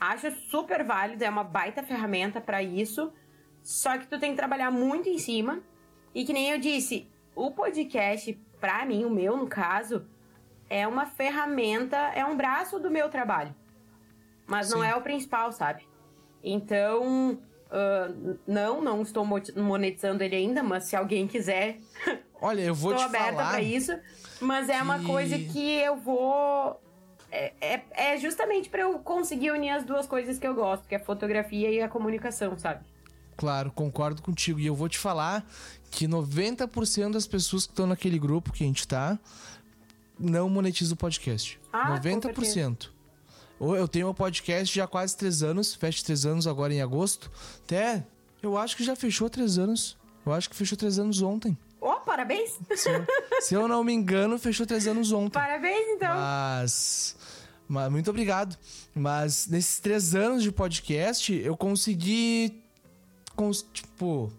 [0.00, 3.12] Acho super válido, é uma baita ferramenta para isso.
[3.62, 5.60] Só que tu tem que trabalhar muito em cima.
[6.14, 10.06] E que nem eu disse, o podcast, pra mim, o meu no caso,
[10.68, 13.54] é uma ferramenta, é um braço do meu trabalho.
[14.46, 14.74] Mas Sim.
[14.74, 15.86] não é o principal, sabe?
[16.42, 21.78] Então, Uh, não, não estou monetizando ele ainda, mas se alguém quiser.
[22.40, 23.50] Olha, eu vou estou te aberta falar.
[23.50, 23.98] pra isso.
[24.40, 24.82] Mas é que...
[24.82, 26.80] uma coisa que eu vou.
[27.36, 30.94] É, é, é justamente para eu conseguir unir as duas coisas que eu gosto, que
[30.94, 32.84] é a fotografia e a comunicação, sabe?
[33.36, 34.58] Claro, concordo contigo.
[34.58, 35.46] E eu vou te falar
[35.90, 39.18] que 90% das pessoas que estão naquele grupo que a gente tá
[40.18, 41.60] não monetizam o podcast.
[41.70, 42.88] Ah, 90%.
[43.60, 47.30] Eu tenho um podcast já há quase três anos, fecha três anos agora em agosto.
[47.64, 48.04] Até,
[48.42, 49.96] eu acho que já fechou três anos.
[50.24, 51.56] Eu acho que fechou três anos ontem.
[51.80, 52.58] Oh, parabéns!
[52.74, 53.06] Se eu,
[53.40, 55.38] se eu não me engano, fechou três anos ontem.
[55.38, 56.14] Parabéns, então!
[56.14, 57.15] Mas,
[57.68, 57.90] mas.
[57.90, 58.56] Muito obrigado.
[58.94, 62.62] Mas nesses três anos de podcast, eu consegui.
[63.72, 64.32] Tipo,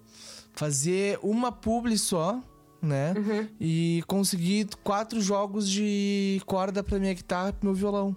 [0.53, 2.41] fazer uma publi só,
[2.81, 3.13] né?
[3.15, 3.47] Uhum.
[3.59, 8.15] E consegui quatro jogos de corda pra minha guitarra e pro meu violão.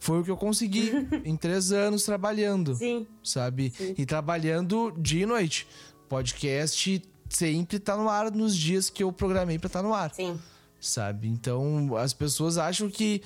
[0.00, 0.90] Foi o que eu consegui
[1.24, 2.74] em três anos trabalhando.
[2.74, 3.06] Sim.
[3.22, 3.72] Sabe?
[3.76, 3.94] Sim.
[3.96, 5.66] E trabalhando dia e noite.
[6.08, 10.12] Podcast sempre tá no ar nos dias que eu programei para estar tá no ar.
[10.12, 10.38] Sim.
[10.80, 11.28] Sabe?
[11.28, 13.22] Então as pessoas acham que.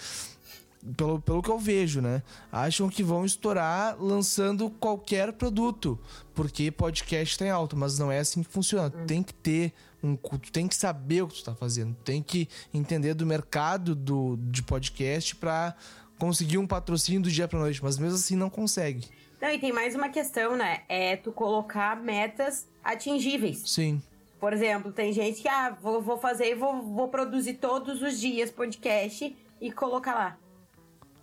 [0.96, 2.22] Pelo, pelo que eu vejo, né?
[2.52, 5.98] Acham que vão estourar lançando qualquer produto.
[6.34, 8.92] Porque podcast tem alto, mas não é assim que funciona.
[8.94, 9.06] Hum.
[9.06, 9.72] Tem que ter
[10.02, 10.16] um.
[10.16, 11.96] Tu tem que saber o que tu tá fazendo.
[12.04, 15.74] Tem que entender do mercado do, de podcast para
[16.18, 19.08] conseguir um patrocínio do dia pra noite, mas mesmo assim não consegue.
[19.40, 20.82] Não, e tem mais uma questão, né?
[20.88, 23.62] É tu colocar metas atingíveis.
[23.66, 24.00] Sim.
[24.40, 28.50] Por exemplo, tem gente que, ah, vou, vou fazer, vou, vou produzir todos os dias
[28.50, 30.38] podcast e colocar lá.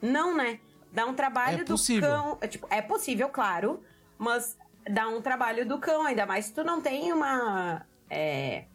[0.03, 0.59] Não, né?
[0.91, 2.09] Dá um trabalho é do possível.
[2.09, 2.37] cão.
[2.41, 3.81] É, tipo, é possível, claro,
[4.17, 4.57] mas
[4.89, 7.85] dá um trabalho do cão, ainda mais se tu não tem uma.
[8.09, 8.65] É,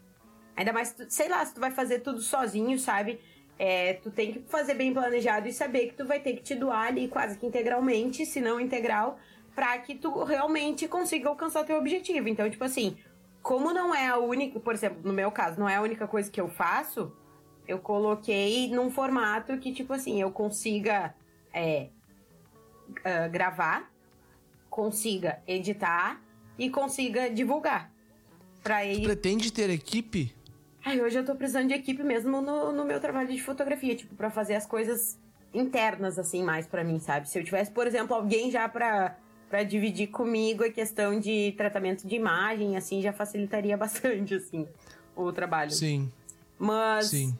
[0.57, 3.21] ainda mais, tu, sei lá, se tu vai fazer tudo sozinho, sabe?
[3.59, 6.55] É, tu tem que fazer bem planejado e saber que tu vai ter que te
[6.55, 9.19] doar ali quase que integralmente, se não integral,
[9.53, 12.27] para que tu realmente consiga alcançar teu objetivo.
[12.27, 12.97] Então, tipo assim,
[13.43, 16.31] como não é a única, por exemplo, no meu caso, não é a única coisa
[16.31, 17.13] que eu faço,
[17.67, 21.13] eu coloquei num formato que, tipo assim, eu consiga
[21.53, 21.89] é,
[22.89, 23.91] uh, gravar,
[24.69, 26.21] consiga editar
[26.57, 27.91] e consiga divulgar.
[28.63, 29.01] Pra ele...
[29.01, 30.35] Tu pretende ter equipe?
[30.85, 34.15] Ai, hoje eu tô precisando de equipe mesmo no, no meu trabalho de fotografia, tipo,
[34.15, 35.17] para fazer as coisas
[35.53, 37.29] internas, assim, mais para mim, sabe?
[37.29, 39.17] Se eu tivesse, por exemplo, alguém já pra,
[39.49, 44.67] pra dividir comigo a questão de tratamento de imagem, assim, já facilitaria bastante, assim,
[45.15, 45.71] o trabalho.
[45.71, 46.11] Sim.
[46.57, 47.07] Mas.
[47.07, 47.37] Sim.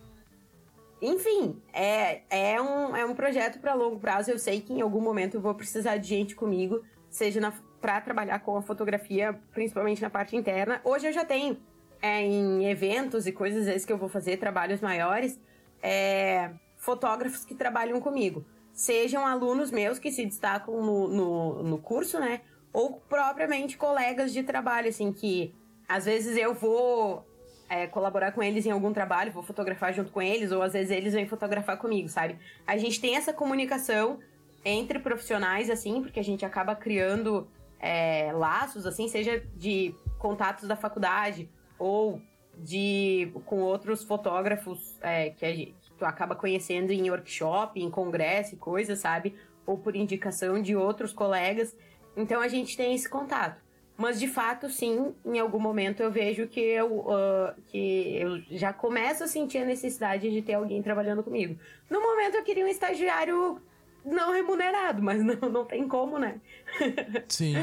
[1.02, 4.32] Enfim, é, é, um, é um projeto para longo prazo.
[4.32, 8.02] Eu sei que em algum momento eu vou precisar de gente comigo, seja na, pra
[8.02, 10.82] trabalhar com a fotografia, principalmente na parte interna.
[10.84, 11.58] Hoje eu já tenho
[12.02, 15.40] é, em eventos e coisas vezes que eu vou fazer, trabalhos maiores,
[15.82, 18.46] é, fotógrafos que trabalham comigo.
[18.74, 22.42] Sejam alunos meus que se destacam no, no, no curso, né?
[22.72, 25.54] Ou propriamente colegas de trabalho, assim, que
[25.88, 27.26] às vezes eu vou
[27.70, 30.90] é, colaborar com eles em algum trabalho, vou fotografar junto com eles, ou às vezes
[30.92, 32.38] eles vêm fotografar comigo, sabe?
[32.66, 34.20] A gente tem essa comunicação
[34.66, 37.48] entre profissionais, assim, porque a gente acaba criando
[37.80, 42.20] é, laços, assim, seja de contatos da faculdade ou
[42.58, 48.56] de com outros fotógrafos é, que, gente, que tu acaba conhecendo em workshop, em congresso
[48.56, 49.36] e coisas, sabe?
[49.66, 51.76] Ou por indicação de outros colegas.
[52.18, 53.62] Então a gente tem esse contato.
[54.00, 58.72] Mas de fato, sim, em algum momento eu vejo que eu, uh, que eu já
[58.72, 61.60] começo a sentir a necessidade de ter alguém trabalhando comigo.
[61.90, 63.62] No momento eu queria um estagiário
[64.06, 66.40] não remunerado, mas não, não tem como, né?
[67.28, 67.56] Sim.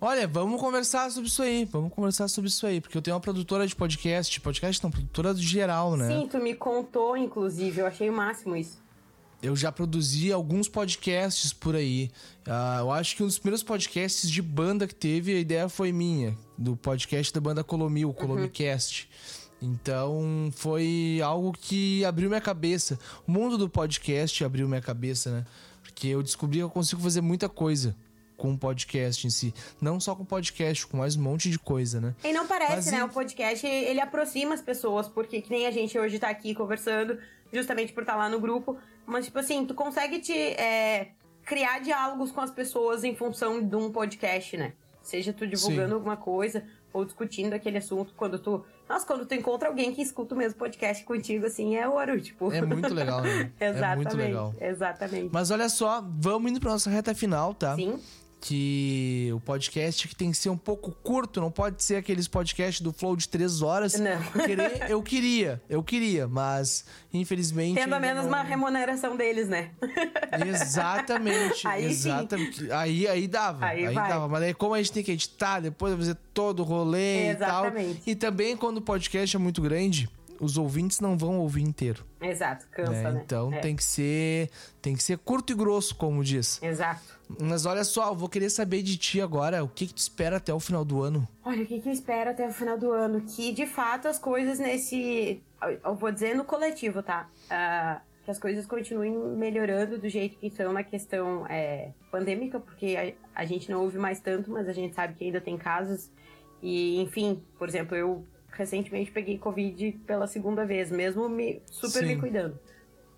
[0.00, 1.66] Olha, vamos conversar sobre isso aí.
[1.66, 2.80] Vamos conversar sobre isso aí.
[2.80, 4.40] Porque eu tenho uma produtora de podcast.
[4.40, 6.08] Podcast não, produtora geral, né?
[6.08, 7.82] Sim, tu me contou, inclusive.
[7.82, 8.82] Eu achei o máximo isso.
[9.42, 12.10] Eu já produzi alguns podcasts por aí.
[12.46, 15.92] Uh, eu acho que um dos primeiros podcasts de banda que teve, a ideia foi
[15.92, 16.36] minha.
[16.56, 19.08] Do podcast da banda Colomil, Colomicast.
[19.08, 19.46] Uhum.
[19.62, 22.98] Então, foi algo que abriu minha cabeça.
[23.26, 25.44] O mundo do podcast abriu minha cabeça, né?
[25.82, 27.94] Porque eu descobri que eu consigo fazer muita coisa
[28.36, 29.54] com o podcast em si.
[29.80, 32.14] Não só com o podcast, com mais um monte de coisa, né?
[32.22, 32.98] E não parece, Mas, né?
[32.98, 33.02] E...
[33.02, 37.18] O podcast, ele aproxima as pessoas, porque que nem a gente hoje tá aqui conversando,
[37.52, 38.78] justamente por estar tá lá no grupo.
[39.04, 41.12] Mas, tipo assim, tu consegue te é,
[41.44, 44.72] criar diálogos com as pessoas em função de um podcast, né?
[45.02, 45.94] Seja tu divulgando Sim.
[45.94, 48.64] alguma coisa ou discutindo aquele assunto quando tu.
[48.88, 52.50] Nossa, quando tu encontra alguém que escuta o mesmo podcast contigo, assim, é ouro, tipo.
[52.52, 53.52] É muito legal, né?
[53.60, 53.86] exatamente.
[53.86, 54.54] É muito legal.
[54.60, 55.30] Exatamente.
[55.32, 57.76] Mas olha só, vamos indo pra nossa reta final, tá?
[57.76, 58.00] Sim
[58.40, 62.80] que o podcast que tem que ser um pouco curto, não pode ser aqueles podcasts
[62.80, 63.98] do Flow de três horas.
[63.98, 64.10] Não.
[64.10, 67.74] Eu, querer, eu queria, eu queria, mas infelizmente.
[67.74, 68.28] Tendo a menos não...
[68.28, 69.70] uma remuneração deles, né?
[70.46, 71.66] Exatamente.
[71.68, 72.70] aí exatamente.
[72.70, 73.66] Aí, aí dava.
[73.66, 74.28] Aí, aí dava.
[74.28, 77.90] Mas aí, como a gente tem que editar, depois fazer todo o rolê exatamente.
[77.90, 78.02] e tal.
[78.06, 80.08] E também quando o podcast é muito grande
[80.40, 82.04] os ouvintes não vão ouvir inteiro.
[82.20, 83.10] Exato, cansa, né?
[83.12, 83.22] né?
[83.24, 83.60] Então é.
[83.60, 86.62] tem que ser tem que ser curto e grosso, como diz.
[86.62, 87.16] Exato.
[87.40, 90.36] Mas olha só, eu vou querer saber de ti agora, o que que tu espera
[90.36, 91.26] até o final do ano?
[91.44, 93.20] Olha, o que que eu espero até o final do ano?
[93.22, 95.42] Que, de fato, as coisas nesse...
[95.82, 97.28] Eu vou dizer no coletivo, tá?
[97.46, 102.96] Uh, que as coisas continuem melhorando do jeito que estão na questão é, pandêmica, porque
[103.34, 106.10] a, a gente não ouve mais tanto, mas a gente sabe que ainda tem casos.
[106.62, 108.24] E, enfim, por exemplo, eu
[108.56, 112.06] recentemente peguei Covid pela segunda vez, mesmo me, super Sim.
[112.06, 112.58] me cuidando.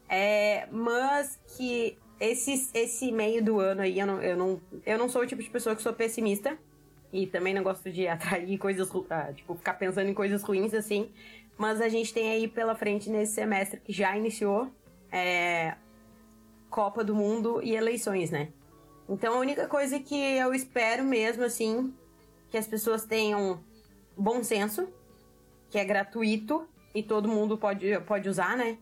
[0.09, 5.09] É, mas que esse, esse meio do ano aí, eu não, eu, não, eu não
[5.09, 6.59] sou o tipo de pessoa que sou pessimista.
[7.11, 11.11] E também não gosto de atrair coisas, ah, tipo, ficar pensando em coisas ruins assim.
[11.57, 14.71] Mas a gente tem aí pela frente nesse semestre que já iniciou
[15.11, 15.75] é,
[16.71, 18.49] Copa do Mundo e eleições, né?
[19.09, 21.93] Então a única coisa que eu espero mesmo, assim,
[22.51, 23.59] que as pessoas tenham
[24.17, 24.89] bom senso,
[25.71, 28.79] que é gratuito e todo mundo pode, pode usar, né?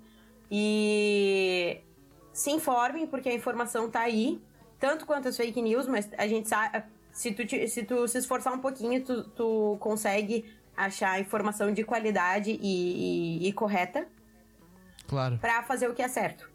[0.51, 1.81] E
[2.33, 4.41] se informem, porque a informação tá aí,
[4.79, 6.83] tanto quanto as fake news, mas a gente sabe.
[7.13, 10.45] Se tu, se tu se esforçar um pouquinho, tu, tu consegue
[10.77, 14.07] achar informação de qualidade e, e, e correta.
[15.09, 15.39] Claro.
[15.39, 16.51] Pra fazer o que é certo.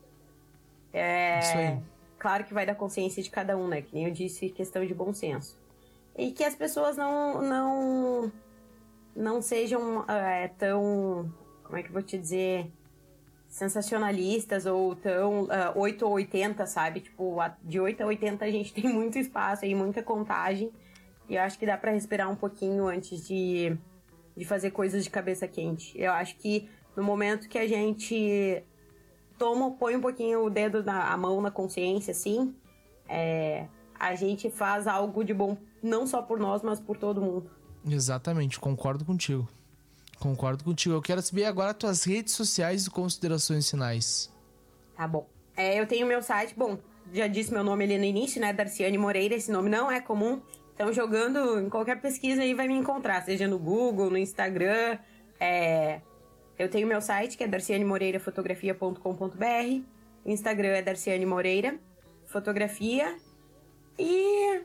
[0.94, 1.80] É, Isso aí.
[2.20, 3.82] Claro que vai da consciência de cada um, né?
[3.82, 5.58] Que nem eu disse, questão de bom senso.
[6.16, 7.42] E que as pessoas não.
[7.42, 8.32] não
[9.16, 11.32] não sejam é, tão.
[11.64, 12.72] Como é que eu vou te dizer?
[13.52, 17.02] sensacionalistas ou tão uh, ah, 8 ou 80, sabe?
[17.02, 20.72] Tipo, de 8 a 80 a gente tem muito espaço e muita contagem.
[21.30, 23.78] E eu acho que dá para respirar um pouquinho antes de,
[24.36, 25.94] de fazer coisas de cabeça quente.
[26.00, 28.64] Eu acho que no momento que a gente
[29.38, 32.56] toma, põe um pouquinho o dedo na a mão na consciência, assim,
[33.08, 33.68] é,
[34.00, 37.50] a gente faz algo de bom não só por nós, mas por todo mundo.
[37.88, 39.48] Exatamente, concordo contigo.
[40.20, 40.96] Concordo contigo.
[40.96, 44.32] Eu quero saber agora tuas redes sociais e considerações finais.
[44.96, 45.28] Tá bom.
[45.58, 46.78] É, eu tenho meu site, bom,
[47.12, 48.54] já disse meu nome ali no início, né?
[48.54, 50.42] Darciane Moreira, esse nome não é comum.
[50.74, 54.98] Então, jogando em qualquer pesquisa aí vai me encontrar, seja no Google, no Instagram.
[55.40, 56.02] É...
[56.58, 59.84] Eu tenho meu site, que é darcianemoreirafotografia.com.br.
[60.26, 61.78] Instagram é Darciane Moreira
[62.28, 63.18] Fotografia.
[63.98, 64.62] E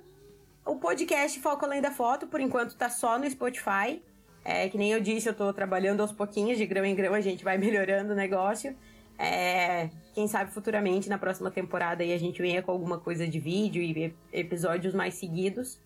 [0.77, 4.03] o podcast Foco Além da Foto, por enquanto, tá só no Spotify.
[4.45, 7.21] É, que nem eu disse, eu tô trabalhando aos pouquinhos, de grão em grão a
[7.21, 8.77] gente vai melhorando o negócio.
[9.19, 13.41] É, quem sabe futuramente, na próxima temporada, aí a gente venha com alguma coisa de
[13.41, 15.79] vídeo e episódios mais seguidos.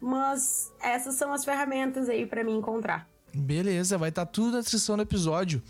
[0.00, 3.08] Mas essas são as ferramentas aí para me encontrar.
[3.34, 5.60] Beleza, vai estar tá tudo na descrição do episódio.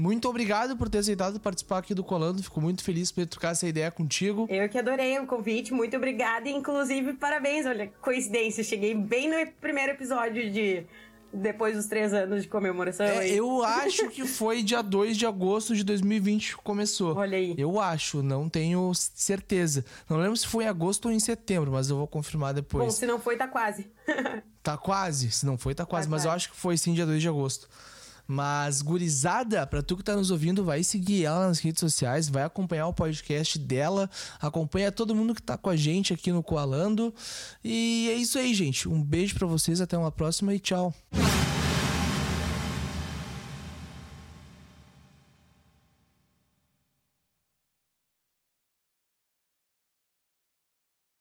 [0.00, 2.42] Muito obrigado por ter aceitado participar aqui do Colando.
[2.42, 4.46] Fico muito feliz por trocar essa ideia contigo.
[4.48, 5.74] Eu que adorei o convite.
[5.74, 6.48] Muito obrigada.
[6.48, 7.66] Inclusive, parabéns.
[7.66, 8.64] Olha, coincidência.
[8.64, 10.86] Cheguei bem no primeiro episódio de
[11.30, 13.04] depois dos três anos de comemoração?
[13.04, 17.14] É, eu acho que foi dia 2 de agosto de 2020 que começou.
[17.14, 17.54] Olha aí.
[17.58, 19.84] Eu acho, não tenho certeza.
[20.08, 22.86] Não lembro se foi em agosto ou em setembro, mas eu vou confirmar depois.
[22.86, 23.86] Bom, se não foi, tá quase.
[24.62, 25.30] tá quase?
[25.30, 26.06] Se não foi, tá quase.
[26.06, 26.26] Tá mas quase.
[26.26, 27.68] eu acho que foi sim dia 2 de agosto.
[28.32, 32.44] Mas, gurizada, pra tu que tá nos ouvindo, vai seguir ela nas redes sociais, vai
[32.44, 34.08] acompanhar o podcast dela,
[34.40, 37.12] acompanha todo mundo que tá com a gente aqui no Coalando.
[37.64, 38.88] E é isso aí, gente.
[38.88, 40.94] Um beijo para vocês, até uma próxima e tchau.